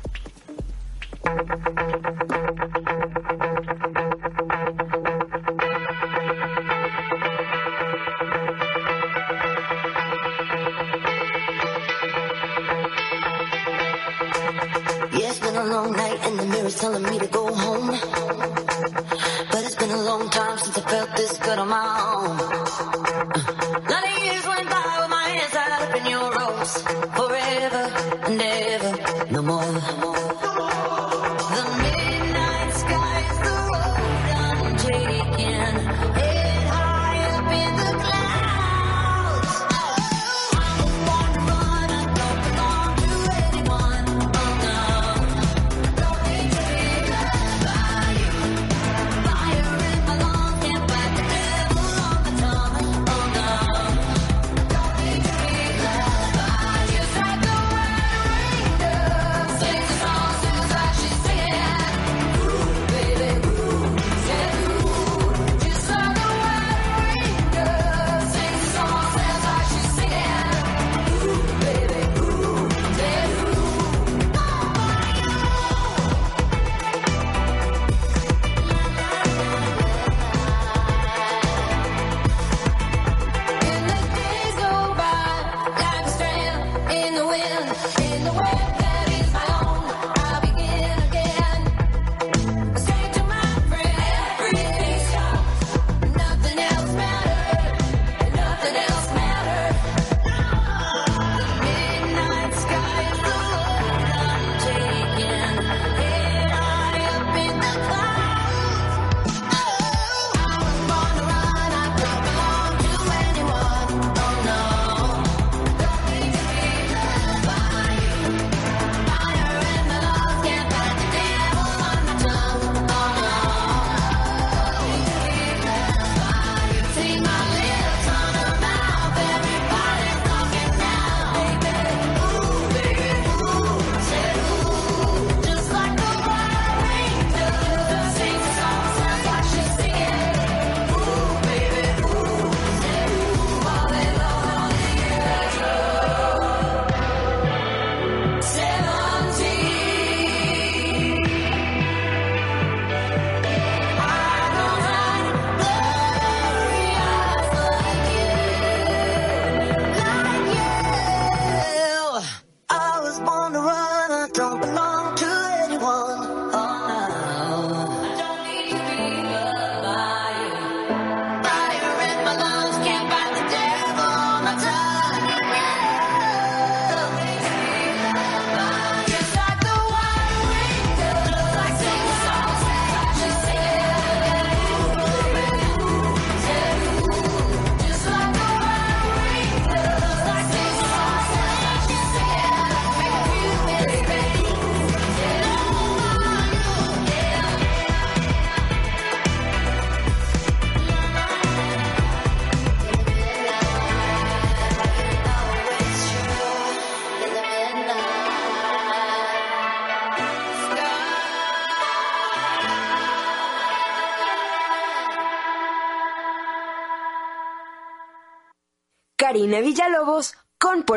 [15.57, 17.87] A long night and the mirror's telling me to go home.
[19.51, 22.37] But it's been a long time since I felt this good on my own.
[22.39, 26.73] Uh, lot of years went by with my hands tied up in your ropes.
[27.17, 27.83] Forever
[28.27, 29.63] and ever, no more.
[29.63, 30.26] The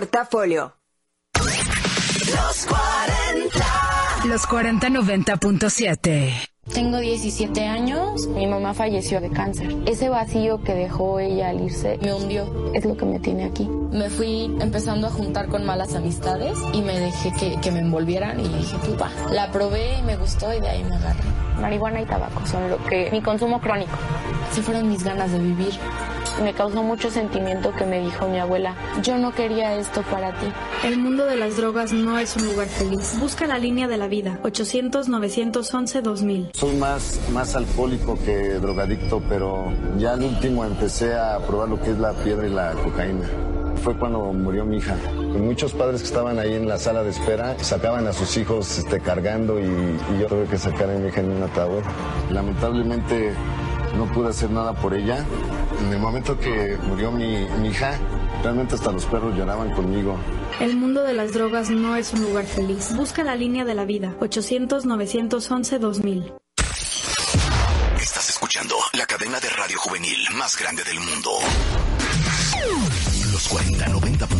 [0.00, 0.72] Portafolio.
[1.34, 4.24] Los 40.
[4.28, 6.32] Los 4090.7.
[6.72, 9.76] Tengo 17 años, mi mamá falleció de cáncer.
[9.84, 13.68] Ese vacío que dejó ella al irse me hundió, es lo que me tiene aquí.
[13.68, 18.40] Me fui empezando a juntar con malas amistades y me dejé que, que me envolvieran
[18.40, 21.24] y dije, pupa, la probé y me gustó y de ahí me agarré.
[21.60, 23.92] Marihuana y tabaco son lo que mi consumo crónico.
[24.50, 25.74] Así fueron mis ganas de vivir.
[26.42, 30.46] Me causó mucho sentimiento que me dijo mi abuela, yo no quería esto para ti.
[30.84, 33.18] El mundo de las drogas no es un lugar feliz.
[33.20, 34.38] Busca la línea de la vida.
[34.42, 36.52] 800-911-2000.
[36.54, 41.90] Soy más, más alcohólico que drogadicto, pero ya al último empecé a probar lo que
[41.90, 43.28] es la piedra y la cocaína.
[43.82, 44.96] Fue cuando murió mi hija.
[45.14, 49.00] Muchos padres que estaban ahí en la sala de espera sacaban a sus hijos este,
[49.00, 51.82] cargando y, y yo tuve que sacar a mi hija en un ataúd.
[52.30, 53.32] Lamentablemente
[53.96, 55.24] no pude hacer nada por ella.
[55.80, 57.98] En el momento que murió mi, mi hija,
[58.42, 60.18] realmente hasta los perros lloraban conmigo.
[60.60, 62.94] El mundo de las drogas no es un lugar feliz.
[62.94, 64.14] Busca la línea de la vida.
[64.20, 66.34] 800-911-2000.
[68.00, 71.30] Estás escuchando la cadena de radio juvenil más grande del mundo.
[73.32, 74.39] Los 4090.7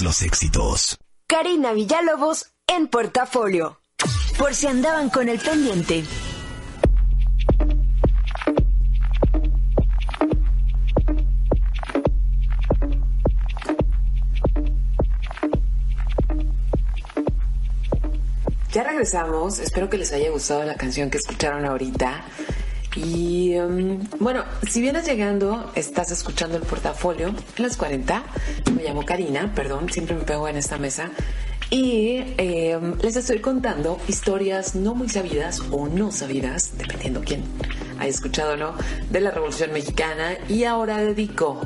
[0.00, 0.98] Todos los éxitos.
[1.26, 3.80] Karina Villalobos en Portafolio.
[4.38, 6.04] Por si andaban con el pendiente.
[18.72, 22.24] Ya regresamos, espero que les haya gustado la canción que escucharon ahorita.
[22.96, 28.22] Y um, bueno, si vienes llegando, estás escuchando el portafolio en las 40.
[28.74, 31.10] Me llamo Karina, perdón, siempre me pego en esta mesa.
[31.70, 37.44] Y eh, les estoy contando historias no muy sabidas o no sabidas, dependiendo quién
[38.00, 38.74] haya escuchado no,
[39.08, 40.36] de la Revolución Mexicana.
[40.48, 41.60] Y ahora dedico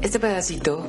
[0.00, 0.88] este pedacito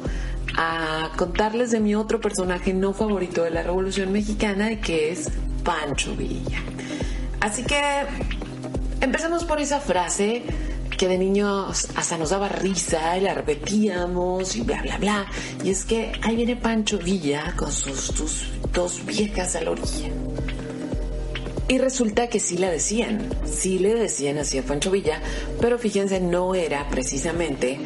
[0.58, 5.30] a contarles de mi otro personaje no favorito de la Revolución Mexicana, que es
[5.66, 6.62] Pancho Villa.
[7.42, 8.06] Así que
[9.02, 10.44] empecemos por esa frase
[10.98, 15.26] que de niños hasta nos daba risa y la repetíamos y bla, bla, bla.
[15.64, 18.44] Y es que ahí viene Pancho Villa con sus, sus
[18.74, 20.10] dos viejas a la orilla.
[21.70, 25.22] Y resulta que sí la decían, sí le decían así a Pancho Villa,
[25.62, 27.80] pero fíjense, no era precisamente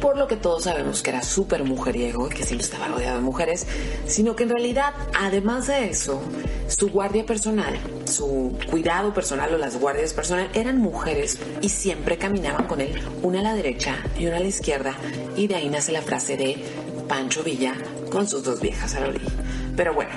[0.00, 3.22] por lo que todos sabemos que era súper mujeriego y que siempre estaba rodeado de
[3.22, 3.66] mujeres,
[4.06, 6.22] sino que en realidad, además de eso,
[6.68, 12.66] su guardia personal, su cuidado personal o las guardias personal eran mujeres y siempre caminaban
[12.66, 14.94] con él, una a la derecha y una a la izquierda,
[15.36, 16.64] y de ahí nace la frase de
[17.08, 17.74] Pancho Villa
[18.10, 19.30] con sus dos viejas a la orilla.
[19.76, 20.12] Pero bueno,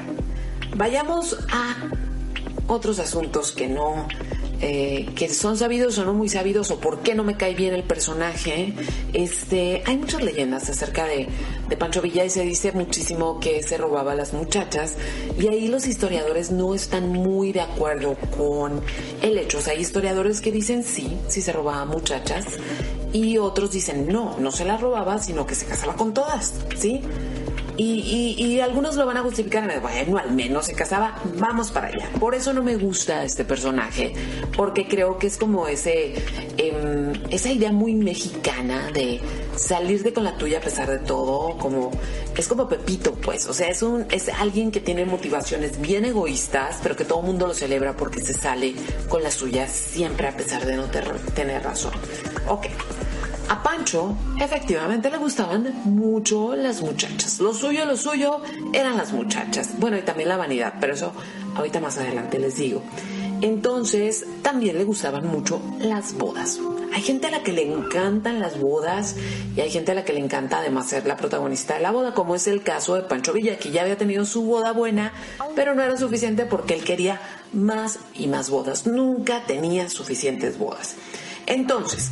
[0.75, 1.75] vayamos a
[2.67, 4.07] otros asuntos que no
[4.61, 7.73] eh, que son sabidos o no muy sabidos o por qué no me cae bien
[7.73, 8.73] el personaje.
[9.13, 11.27] Este, hay muchas leyendas acerca de,
[11.67, 14.95] de Pancho Villa y se dice muchísimo que se robaba a las muchachas
[15.39, 18.81] y ahí los historiadores no están muy de acuerdo con
[19.21, 19.57] el hecho.
[19.57, 22.45] O sea, hay historiadores que dicen sí, sí se robaba muchachas
[23.11, 27.01] y otros dicen no, no se las robaba, sino que se casaba con todas, ¿sí?
[27.77, 32.09] Y, algunos lo van a justificar, bueno, al menos se casaba, vamos para allá.
[32.19, 34.13] Por eso no me gusta este personaje,
[34.55, 36.13] porque creo que es como ese,
[36.57, 39.19] eh, esa idea muy mexicana de
[39.55, 41.91] salirte con la tuya a pesar de todo, como
[42.37, 46.79] es como Pepito, pues, o sea, es un es alguien que tiene motivaciones bien egoístas,
[46.81, 48.73] pero que todo el mundo lo celebra porque se sale
[49.09, 50.85] con la suya siempre a pesar de no
[51.35, 51.93] tener razón.
[52.47, 52.67] Ok.
[53.49, 57.39] A Pancho efectivamente le gustaban mucho las muchachas.
[57.39, 58.41] Lo suyo, lo suyo
[58.71, 59.71] eran las muchachas.
[59.77, 61.13] Bueno, y también la vanidad, pero eso
[61.55, 62.81] ahorita más adelante les digo.
[63.41, 66.59] Entonces, también le gustaban mucho las bodas.
[66.93, 69.15] Hay gente a la que le encantan las bodas
[69.55, 72.13] y hay gente a la que le encanta además ser la protagonista de la boda,
[72.13, 75.11] como es el caso de Pancho Villa, que ya había tenido su boda buena,
[75.55, 77.19] pero no era suficiente porque él quería
[77.51, 78.87] más y más bodas.
[78.87, 80.95] Nunca tenía suficientes bodas.
[81.45, 82.11] Entonces,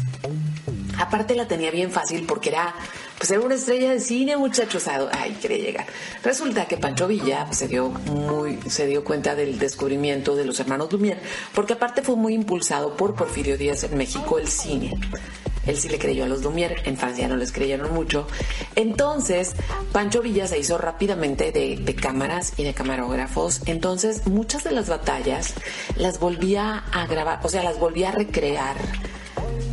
[0.99, 2.73] Aparte la tenía bien fácil porque era,
[3.17, 4.87] pues era una estrella de cine, muchachos.
[4.87, 5.85] Ay, quería llegar.
[6.23, 10.59] Resulta que Pancho Villa pues, se dio muy, se dio cuenta del descubrimiento de los
[10.59, 11.19] hermanos Lumière,
[11.53, 14.93] porque aparte fue muy impulsado por Porfirio Díaz en México el cine.
[15.65, 18.27] Él sí le creyó a los Lumière, en Francia no les creyeron mucho.
[18.75, 19.53] Entonces,
[19.91, 23.61] Pancho Villa se hizo rápidamente de, de, cámaras y de camarógrafos.
[23.67, 25.53] Entonces, muchas de las batallas
[25.95, 28.75] las volvía a grabar, o sea, las volvía a recrear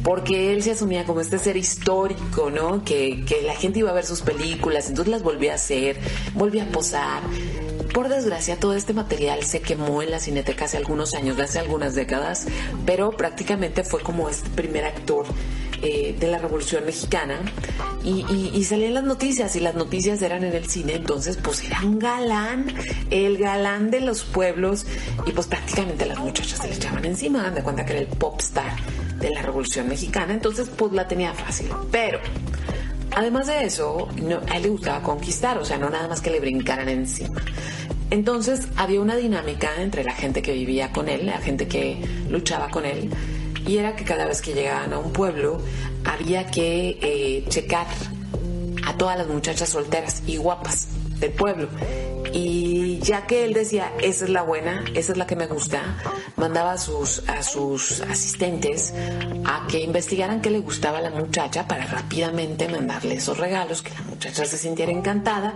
[0.03, 2.85] porque él se asumía como este ser histórico, ¿no?
[2.85, 5.99] Que, que, la gente iba a ver sus películas, entonces las volvía a hacer,
[6.35, 7.23] volvía a posar.
[7.93, 11.95] Por desgracia, todo este material se quemó en la cineteca hace algunos años, hace algunas
[11.95, 12.47] décadas,
[12.85, 15.27] pero prácticamente fue como este primer actor
[15.83, 17.39] eh, de la Revolución Mexicana
[18.05, 18.25] y,
[18.55, 21.99] y, salían las noticias y las noticias eran en el cine, entonces pues era un
[21.99, 22.67] galán,
[23.11, 24.87] el galán de los pueblos
[25.27, 28.41] y pues prácticamente las muchachas se le echaban encima, de cuenta que era el pop
[28.41, 28.77] star
[29.19, 32.21] de la Revolución Mexicana, entonces pues la tenía fácil, pero...
[33.17, 34.07] Además de eso,
[34.49, 37.41] a él le gustaba conquistar, o sea, no nada más que le brincaran encima.
[38.11, 41.99] Entonces había una dinámica entre la gente que vivía con él, la gente que
[42.31, 43.11] luchaba con él,
[43.69, 45.61] y era que cada vez que llegaban a un pueblo
[46.07, 47.87] había que eh, checar
[48.87, 50.89] a todas las muchachas solteras y guapas
[51.21, 51.69] del pueblo.
[52.33, 55.83] Y ya que él decía, esa es la buena, esa es la que me gusta,
[56.39, 58.95] mandaba a sus, a sus asistentes
[59.45, 63.93] a que investigaran qué le gustaba a la muchacha para rápidamente mandarle esos regalos, que
[63.95, 65.55] la muchacha se sintiera encantada.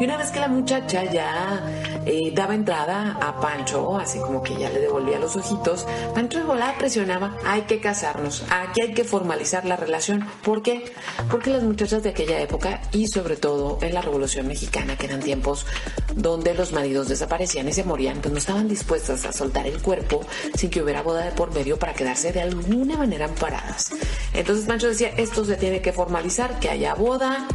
[0.00, 1.62] Y una vez que la muchacha ya
[2.06, 6.62] eh, daba entrada a Pancho, así como que ya le devolvía los ojitos, Pancho de
[6.78, 10.26] presionaba, hay que casarnos, aquí hay que formalizar la relación.
[10.42, 10.92] ¿Por qué?
[11.30, 15.20] Porque las muchachas de aquella época y sobre todo en la Revolución Mexicana, que eran
[15.20, 15.66] tiempos
[16.14, 20.21] donde los maridos desaparecían y se morían, pues no estaban dispuestas a soltar el cuerpo
[20.54, 23.90] sin que hubiera boda de por medio para quedarse de alguna manera amparadas.
[24.32, 27.46] Entonces Pancho decía, esto se tiene que formalizar, que haya boda.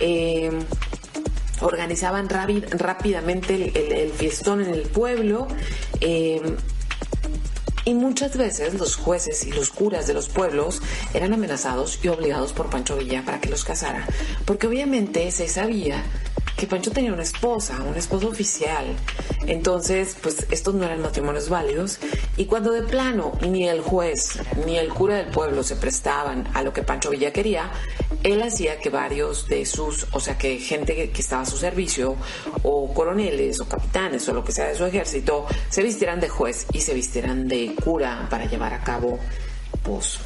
[0.00, 0.50] Eh,
[1.60, 5.48] organizaban rápidamente el, fiestón en el pueblo.
[6.00, 6.40] Eh,
[7.86, 10.80] y muchas veces los jueces y los curas de los pueblos
[11.12, 14.06] eran amenazados y obligados por Pancho Villa para que los casara,
[14.46, 16.02] porque obviamente se sabía
[16.56, 18.86] que Pancho tenía una esposa, una esposa oficial.
[19.46, 21.98] Entonces, pues estos no eran matrimonios válidos.
[22.36, 26.62] Y cuando de plano ni el juez ni el cura del pueblo se prestaban a
[26.62, 27.70] lo que Pancho Villa quería,
[28.22, 32.16] él hacía que varios de sus, o sea, que gente que, estaba a su servicio,
[32.62, 36.66] o coroneles, o capitanes, o lo que sea de su ejército, se vistieran de juez
[36.72, 39.18] y se vistieran de cura para llevar a cabo,
[39.82, 40.18] pues,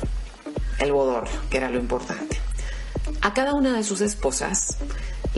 [0.78, 2.38] el bodor, que era lo importante.
[3.20, 4.78] A cada una de sus esposas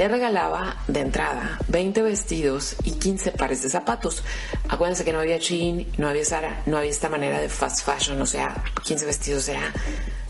[0.01, 4.23] le regalaba de entrada 20 vestidos y 15 pares de zapatos.
[4.67, 8.19] Acuérdense que no había Shein, no había Zara, no había esta manera de fast fashion,
[8.23, 9.61] o sea, 15 vestidos era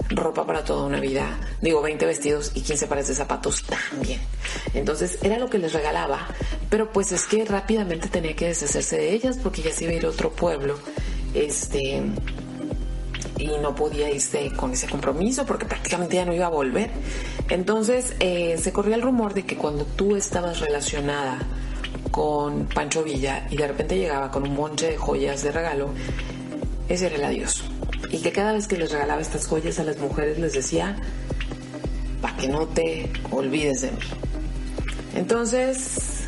[0.09, 1.39] ropa para toda una vida.
[1.61, 4.21] Digo, 20 vestidos y 15 pares de zapatos también.
[4.75, 6.27] Entonces era lo que les regalaba,
[6.69, 9.97] pero pues es que rápidamente tenía que deshacerse de ellas porque ya se iba a
[9.97, 10.81] ir a otro pueblo.
[11.33, 12.03] Este,
[13.41, 16.91] y no podía irse con ese compromiso porque prácticamente ya no iba a volver.
[17.49, 21.39] Entonces eh, se corría el rumor de que cuando tú estabas relacionada
[22.11, 25.91] con Pancho Villa y de repente llegaba con un monte de joyas de regalo,
[26.89, 27.65] ese era el adiós.
[28.11, 30.97] Y que cada vez que les regalaba estas joyas a las mujeres les decía,
[32.21, 33.99] para que no te olvides de mí.
[35.15, 36.25] Entonces,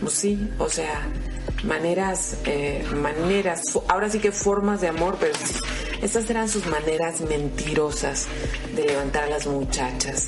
[0.00, 1.08] pues sí, o sea,
[1.64, 5.32] maneras, eh, maneras, ahora sí que formas de amor, pero
[6.02, 8.26] estas eran sus maneras mentirosas
[8.74, 10.26] de levantar a las muchachas.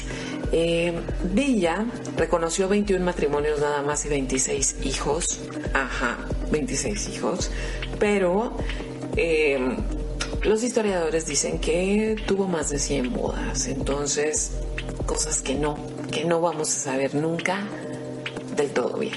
[0.53, 0.93] Eh,
[1.33, 1.85] Villa
[2.17, 5.41] reconoció 21 matrimonios nada más y 26 hijos.
[5.73, 6.19] Ajá,
[6.53, 7.51] 26 hijos.
[7.99, 8.57] Pero
[9.17, 9.59] eh,
[10.45, 13.67] los historiadores dicen que tuvo más de 100 bodas.
[13.67, 14.53] Entonces,
[15.07, 15.77] cosas que no,
[16.13, 17.67] que no vamos a saber nunca
[18.57, 19.15] del todo bien.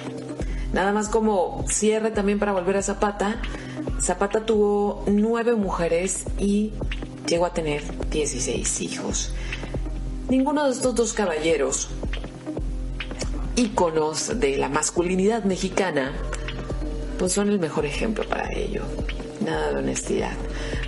[0.74, 3.42] Nada más como cierre también para volver a Zapata.
[4.02, 6.72] Zapata tuvo nueve mujeres y
[7.28, 9.32] llegó a tener 16 hijos.
[10.30, 11.90] Ninguno de estos dos caballeros,
[13.56, 16.14] íconos de la masculinidad mexicana,
[17.18, 18.84] pues son el mejor ejemplo para ello.
[19.44, 20.34] Nada de honestidad.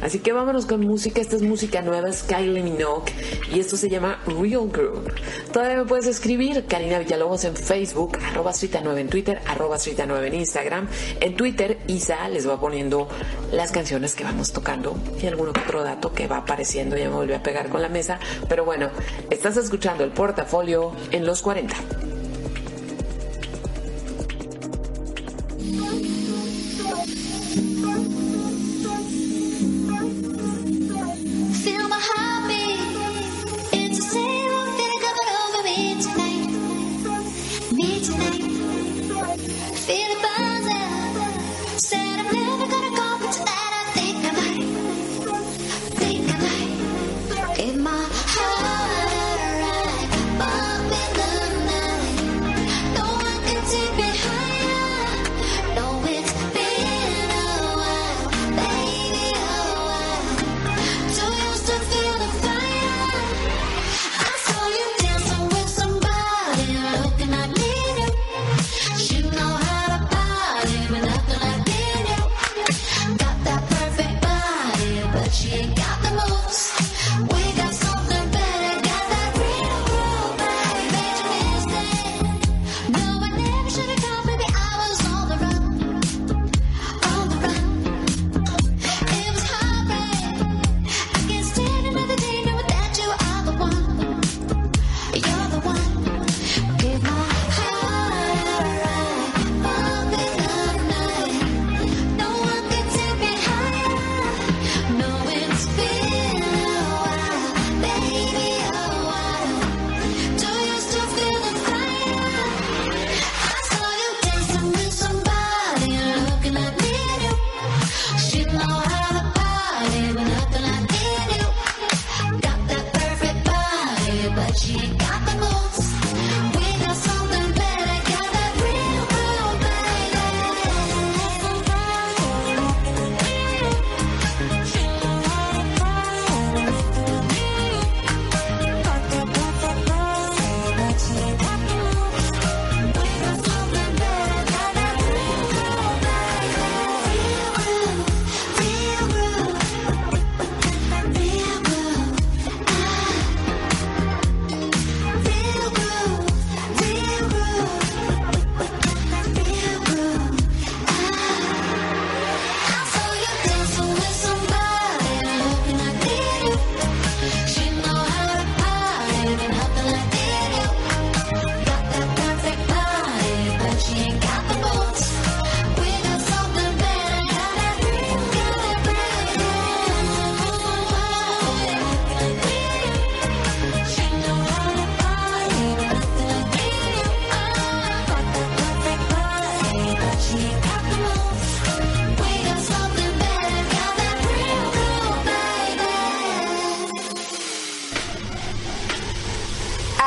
[0.02, 1.22] Así que vámonos con música.
[1.22, 3.12] Esta es música nueva, es Kylie Minogue.
[3.54, 5.14] Y esto se llama Real Girl.
[5.52, 8.52] Todavía me puedes escribir, Karina Villalobos en Facebook, arroba
[8.84, 9.78] 9 en Twitter, arroba
[10.08, 10.88] 9 en Instagram.
[11.20, 13.08] En Twitter, Isa les va poniendo
[13.52, 16.98] las canciones que vamos tocando y algún otro dato que va apareciendo.
[16.98, 18.20] Ya me volví a pegar con la mesa.
[18.48, 18.90] Pero bueno,
[19.30, 21.76] estás escuchando el portafolio en los 40.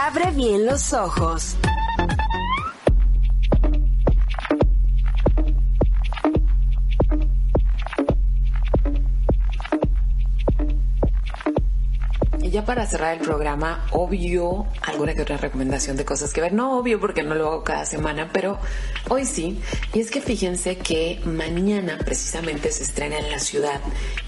[0.05, 1.57] Abre bien los ojos.
[12.75, 16.55] Para cerrar el programa, obvio, alguna que otra recomendación de cosas que ver.
[16.55, 18.59] No obvio porque no lo hago cada semana, pero
[19.11, 19.61] hoy sí.
[19.93, 23.79] Y es que fíjense que mañana precisamente se estrena en la ciudad,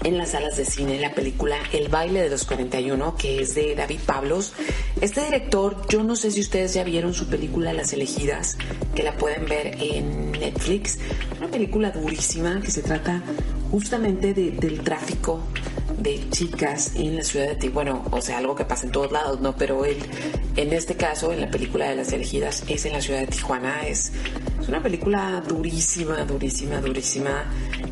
[0.03, 3.73] en las salas de cine, la película El baile de los 41, que es de
[3.73, 4.53] David Pablos.
[5.01, 8.59] Este director, yo no sé si ustedes ya vieron su película Las elegidas,
[8.93, 10.99] que la pueden ver en Netflix.
[11.39, 13.23] Una película durísima que se trata
[13.71, 15.41] justamente del tráfico
[15.97, 19.11] de chicas en la ciudad de Tijuana, bueno, o sea, algo que pasa en todos
[19.11, 19.55] lados, ¿no?
[19.55, 19.97] Pero él,
[20.55, 23.87] en este caso, en la película de las elegidas, es en la ciudad de Tijuana,
[23.87, 24.11] es,
[24.61, 27.45] es una película durísima, durísima, durísima,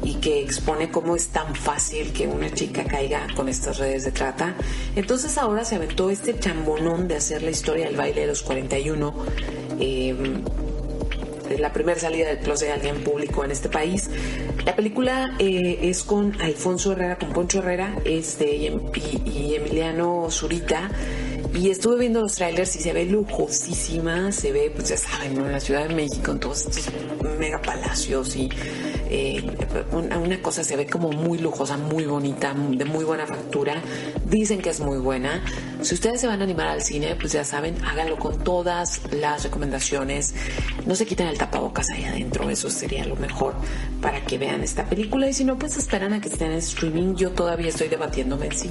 [0.04, 4.12] y que expone cómo es tan fácil que una chica caiga con estas redes de
[4.12, 4.56] trata.
[4.96, 9.14] Entonces ahora se aventó este chambonón de hacer la historia del baile de los 41.
[9.80, 10.16] Eh,
[11.60, 14.10] la primera salida del closet de alguien público en este país.
[14.66, 18.72] La película eh, es con Alfonso Herrera, con Poncho Herrera este, y,
[19.26, 20.90] y Emiliano Zurita.
[21.56, 25.52] Y estuve viendo los trailers y se ve lujosísima, se ve, pues ya saben, en
[25.52, 26.90] la Ciudad de México, en todos estos
[27.38, 28.50] mega palacios y
[29.10, 29.44] eh,
[29.92, 33.82] una, cosa se ve como muy lujosa, muy bonita, de muy buena factura.
[34.26, 35.44] Dicen que es muy buena.
[35.82, 39.44] Si ustedes se van a animar al cine, pues ya saben, háganlo con todas las
[39.44, 40.34] recomendaciones.
[40.86, 43.54] No se quiten el tapabocas ahí adentro, eso sería lo mejor
[44.02, 45.28] para que vean esta película.
[45.30, 47.16] Y si no, pues esperan a que estén en streaming.
[47.16, 48.70] Yo todavía estoy debatiéndome si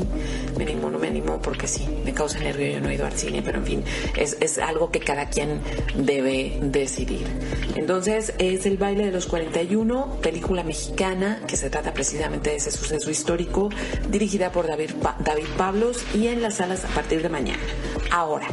[0.56, 2.72] me animo o no me animo, porque sí, me causa nervio.
[2.72, 3.84] Yo no he ido al cine, pero en fin,
[4.16, 5.60] es, es algo que cada quien
[5.96, 7.26] debe decidir.
[7.74, 12.70] Entonces, es el baile de los 41 película mexicana que se trata precisamente de ese
[12.70, 13.68] suceso histórico,
[14.08, 17.62] dirigida por David, David Pablos y en las salas a partir de mañana.
[18.10, 18.46] Ahora,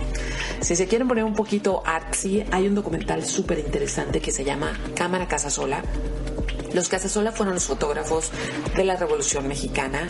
[0.60, 4.78] si se quieren poner un poquito artsy, hay un documental súper interesante que se llama
[4.96, 5.84] Cámara Casa Sola.
[6.74, 8.32] Los Casasola fueron los fotógrafos
[8.76, 10.08] de la Revolución Mexicana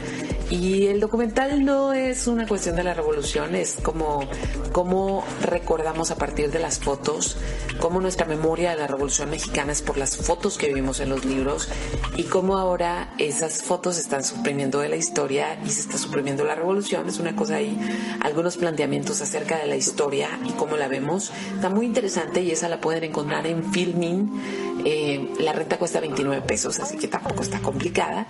[0.50, 4.28] y el documental no es una cuestión de la revolución, es como
[4.72, 7.38] cómo recordamos a partir de las fotos,
[7.80, 11.24] cómo nuestra memoria de la revolución mexicana es por las fotos que vimos en los
[11.24, 11.70] libros
[12.18, 16.56] y cómo ahora esas fotos están suprimiendo de la historia y se está suprimiendo la
[16.56, 17.08] revolución.
[17.08, 17.78] Es una cosa ahí,
[18.22, 21.32] algunos planteamientos acerca de la historia y cómo la vemos.
[21.54, 24.68] Está muy interesante y esa la pueden encontrar en Filming.
[24.86, 28.27] Eh, la renta cuesta 29 pesos, así que tampoco está complicada.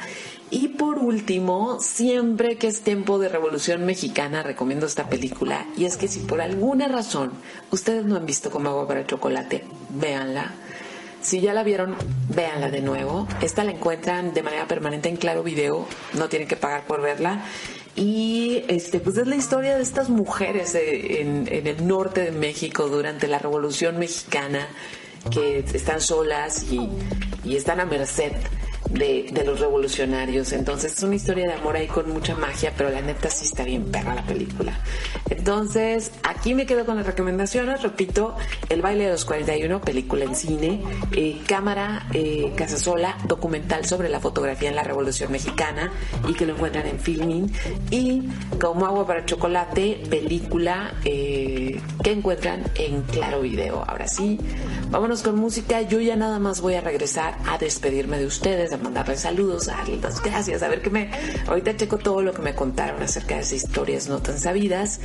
[0.49, 5.65] Y por último, siempre que es tiempo de Revolución Mexicana, recomiendo esta película.
[5.77, 7.31] Y es que si por alguna razón
[7.71, 10.53] ustedes no han visto como agua para chocolate, véanla.
[11.21, 11.95] Si ya la vieron,
[12.33, 13.27] véanla de nuevo.
[13.41, 17.43] Esta la encuentran de manera permanente en Claro Video, no tienen que pagar por verla.
[17.95, 22.87] Y este, pues es la historia de estas mujeres eh, en el norte de México
[22.87, 24.69] durante la Revolución Mexicana
[25.32, 26.89] que están solas y,
[27.43, 28.34] y están a merced
[28.91, 30.51] de, los revolucionarios.
[30.53, 33.63] Entonces es una historia de amor ahí con mucha magia, pero la neta sí está
[33.63, 34.80] bien perra la película.
[35.30, 37.82] Entonces aquí me quedo con las recomendaciones.
[37.82, 38.36] Repito,
[38.69, 44.19] El baile de los 41, película en cine, eh, cámara eh, Casasola, documental sobre la
[44.19, 45.91] fotografía en la Revolución Mexicana
[46.27, 47.51] y que lo encuentran en Filming.
[47.91, 53.84] Y Como agua para chocolate, película eh, que encuentran en Claro Video.
[53.88, 54.39] Ahora sí,
[54.89, 55.82] vámonos con música.
[55.82, 60.22] Yo ya nada más voy a regresar a despedirme de ustedes mandarle saludos, a las
[60.22, 61.11] gracias, a ver qué me...
[61.47, 64.99] Ahorita checo todo lo que me contaron acerca de esas historias no tan sabidas.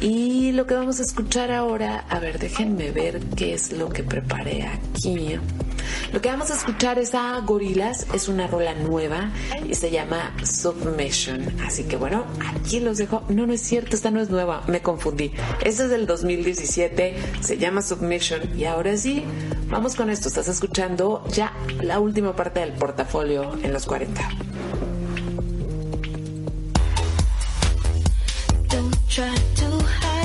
[0.00, 4.02] Y lo que vamos a escuchar ahora, a ver, déjenme ver qué es lo que
[4.02, 5.38] preparé aquí.
[6.12, 9.30] Lo que vamos a escuchar es a Gorilas, es una rola nueva
[9.68, 11.60] y se llama Submission.
[11.64, 13.22] Así que bueno, aquí los dejo.
[13.28, 15.32] No, no es cierto, esta no es nueva, me confundí.
[15.64, 19.24] Esta es del 2017, se llama Submission y ahora sí,
[19.68, 20.28] vamos con esto.
[20.28, 21.52] Estás escuchando ya
[21.82, 24.28] la última parte del portafolio portafolio en los 40.
[28.68, 30.15] Don't try to hide.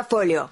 [0.00, 0.50] Portafolio.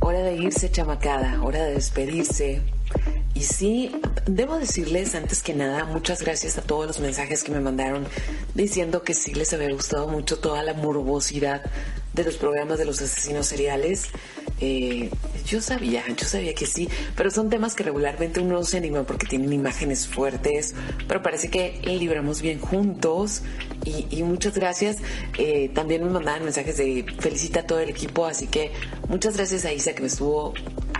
[0.00, 2.60] Hora de irse, chamacada, hora de despedirse.
[3.32, 7.60] Y sí, debo decirles antes que nada, muchas gracias a todos los mensajes que me
[7.60, 8.06] mandaron
[8.54, 11.62] diciendo que sí les había gustado mucho toda la morbosidad
[12.12, 14.10] de los programas de los asesinos seriales.
[14.60, 15.10] Eh,
[15.46, 19.04] yo sabía, yo sabía que sí, pero son temas que regularmente uno no se anima
[19.04, 20.74] porque tienen imágenes fuertes,
[21.06, 23.42] pero parece que libramos bien juntos
[23.84, 24.96] y, y muchas gracias.
[25.38, 28.72] Eh, también me mandaban mensajes de felicita a todo el equipo, así que
[29.08, 30.52] muchas gracias a Isa que me estuvo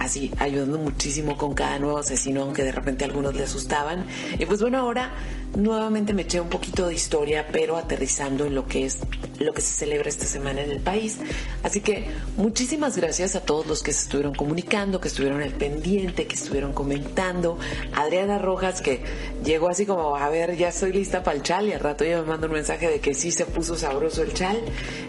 [0.07, 4.07] así ayudando muchísimo con cada nuevo asesino, aunque de repente algunos le asustaban.
[4.38, 5.12] Y pues bueno, ahora
[5.57, 9.00] nuevamente me eché un poquito de historia, pero aterrizando en lo que es
[9.38, 11.18] lo que se celebra esta semana en el país.
[11.62, 16.26] Así que muchísimas gracias a todos los que se estuvieron comunicando, que estuvieron al pendiente,
[16.26, 17.59] que estuvieron comentando.
[17.94, 19.02] Adriana Rojas, que
[19.44, 22.20] llegó así como, a ver, ya estoy lista para el chal, y al rato ya
[22.20, 24.59] me manda un mensaje de que sí se puso sabroso el chal.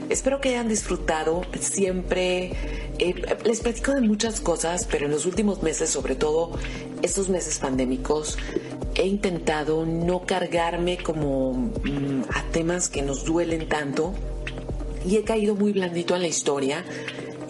[0.10, 1.42] Espero que hayan disfrutado.
[1.60, 2.54] Siempre
[3.00, 6.52] eh, les platico de muchas cosas, pero en los últimos meses, sobre todo
[7.02, 8.38] estos meses pandémicos,
[8.96, 14.14] he intentado no cargarme como mm, a temas que nos duelen tanto
[15.06, 16.84] y he caído muy blandito en la historia.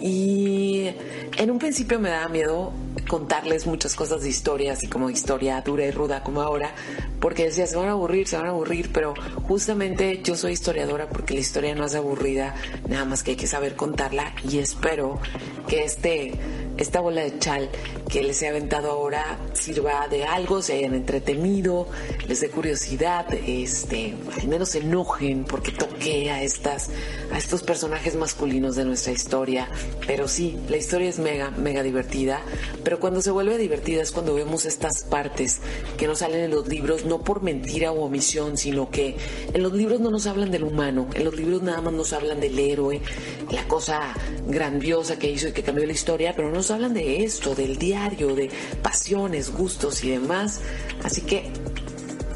[0.00, 0.90] Y
[1.36, 2.72] en un principio me daba miedo
[3.08, 6.72] contarles muchas cosas de historia, así como historia dura y ruda como ahora,
[7.20, 9.14] porque decía, se van a aburrir, se van a aburrir, pero
[9.48, 12.54] justamente yo soy historiadora porque la historia no es aburrida,
[12.88, 15.18] nada más que hay que saber contarla y espero
[15.66, 16.38] que este
[16.76, 17.68] esta bola de chal
[18.08, 21.86] que les he aventado ahora sirva de algo, se hayan entretenido,
[22.26, 26.90] les dé curiosidad, este, al menos se enojen porque toqué a estas,
[27.32, 29.68] a estos personajes masculinos de nuestra historia.
[30.06, 32.40] Pero sí, la historia es mega, mega divertida.
[32.82, 35.60] Pero cuando se vuelve divertida es cuando vemos estas partes
[35.96, 39.16] que no salen en los libros, no por mentira o omisión, sino que
[39.52, 42.40] en los libros no nos hablan del humano, en los libros nada más nos hablan
[42.40, 43.02] del héroe,
[43.50, 44.14] la cosa
[44.46, 47.78] grandiosa que hizo y que cambió la historia, pero no nos hablan de esto, del
[47.98, 48.50] diario, de
[48.82, 50.60] pasiones, gustos y demás.
[51.04, 51.50] Así que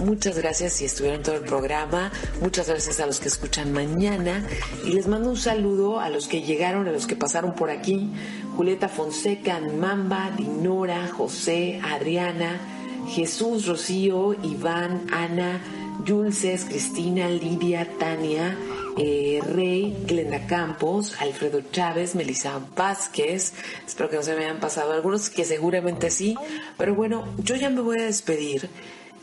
[0.00, 2.10] muchas gracias si estuvieron todo el programa,
[2.40, 4.46] muchas gracias a los que escuchan mañana.
[4.84, 8.10] Y les mando un saludo a los que llegaron, a los que pasaron por aquí,
[8.56, 12.60] Julieta Fonseca, Mamba, Dinora, José, Adriana,
[13.08, 15.60] Jesús, Rocío, Iván, Ana,
[16.04, 18.56] Yulces, Cristina, Lidia, Tania,
[18.96, 23.54] eh, Rey, Glenda Campos, Alfredo Chávez, Melissa Vázquez.
[23.86, 26.36] Espero que no se me hayan pasado algunos, que seguramente sí.
[26.76, 28.68] Pero bueno, yo ya me voy a despedir.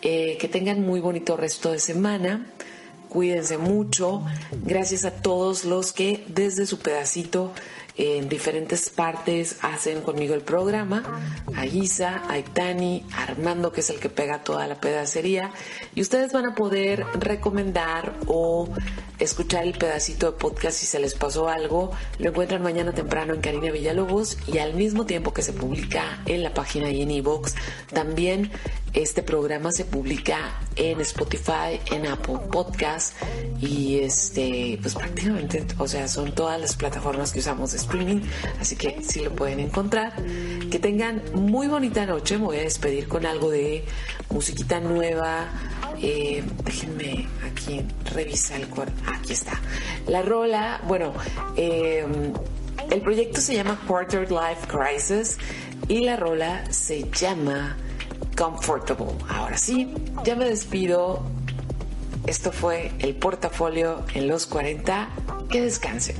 [0.02, 2.46] Eh, que tengan muy bonito resto de semana.
[3.10, 4.24] Cuídense mucho.
[4.64, 7.52] Gracias a todos los que desde su pedacito
[7.98, 11.04] en diferentes partes hacen conmigo el programa.
[11.54, 15.52] A Isa, a Itani, a Armando, que es el que pega toda la pedacería.
[15.96, 18.70] Y ustedes van a poder recomendar o
[19.20, 21.92] escuchar el pedacito de podcast si se les pasó algo.
[22.18, 26.44] Lo encuentran mañana temprano en Karina Villalobos y al mismo tiempo que se publica en
[26.44, 27.54] la página y en iVoox,
[27.94, 28.52] también
[28.94, 33.14] este programa se publica en Spotify, en Apple Podcast
[33.62, 38.22] y este, pues prácticamente, o sea, son todas las plataformas que usamos de streaming,
[38.60, 40.14] así que sí lo pueden encontrar.
[40.72, 43.86] Que tengan muy bonita noche, me voy a despedir con algo de
[44.30, 45.48] musiquita nueva.
[46.02, 48.94] Eh, déjenme aquí revisar el cuarto.
[49.08, 49.60] Aquí está.
[50.08, 51.14] La rola, bueno,
[51.56, 52.06] eh,
[52.90, 55.38] el proyecto se llama Quarter Life Crisis
[55.88, 57.78] y la rola se llama
[58.38, 59.14] Comfortable.
[59.28, 59.94] Ahora sí,
[60.24, 61.24] ya me despido.
[62.26, 65.10] Esto fue el portafolio en los 40.
[65.50, 66.16] Que descansen.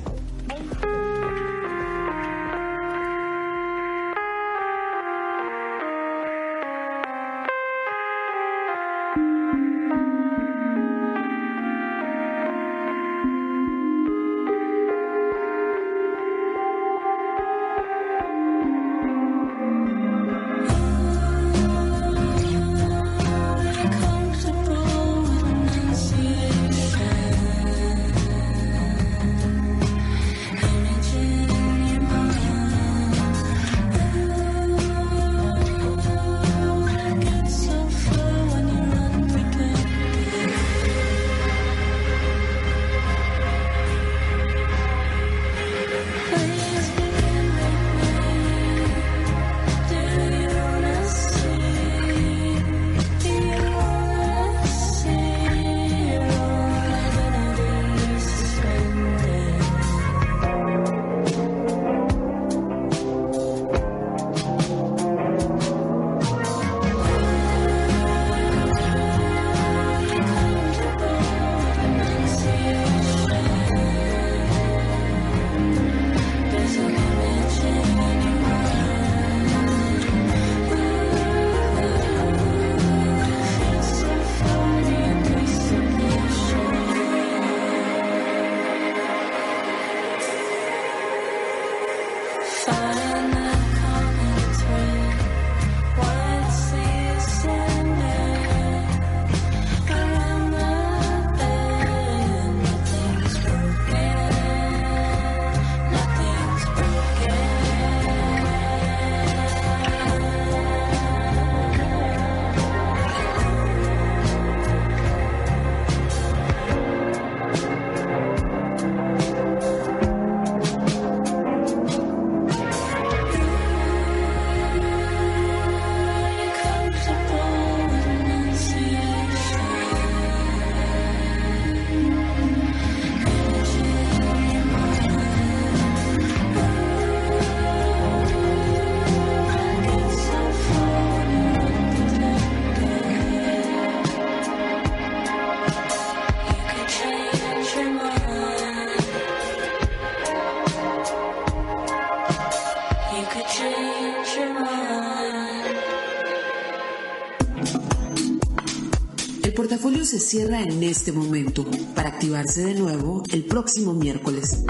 [160.04, 164.64] Se cierra en este momento para activarse de nuevo el próximo miércoles.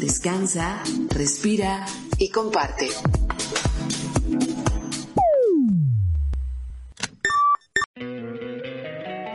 [0.00, 1.84] Descansa, respira
[2.18, 2.88] y comparte.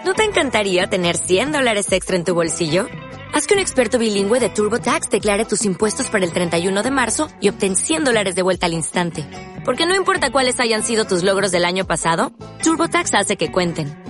[0.03, 2.87] ¿No te encantaría tener 100 dólares extra en tu bolsillo?
[3.31, 7.29] Haz que un experto bilingüe de TurboTax declare tus impuestos para el 31 de marzo
[7.39, 9.27] y obtén 100 dólares de vuelta al instante.
[9.63, 12.31] Porque no importa cuáles hayan sido tus logros del año pasado,
[12.63, 14.08] TurboTax hace que cuenten.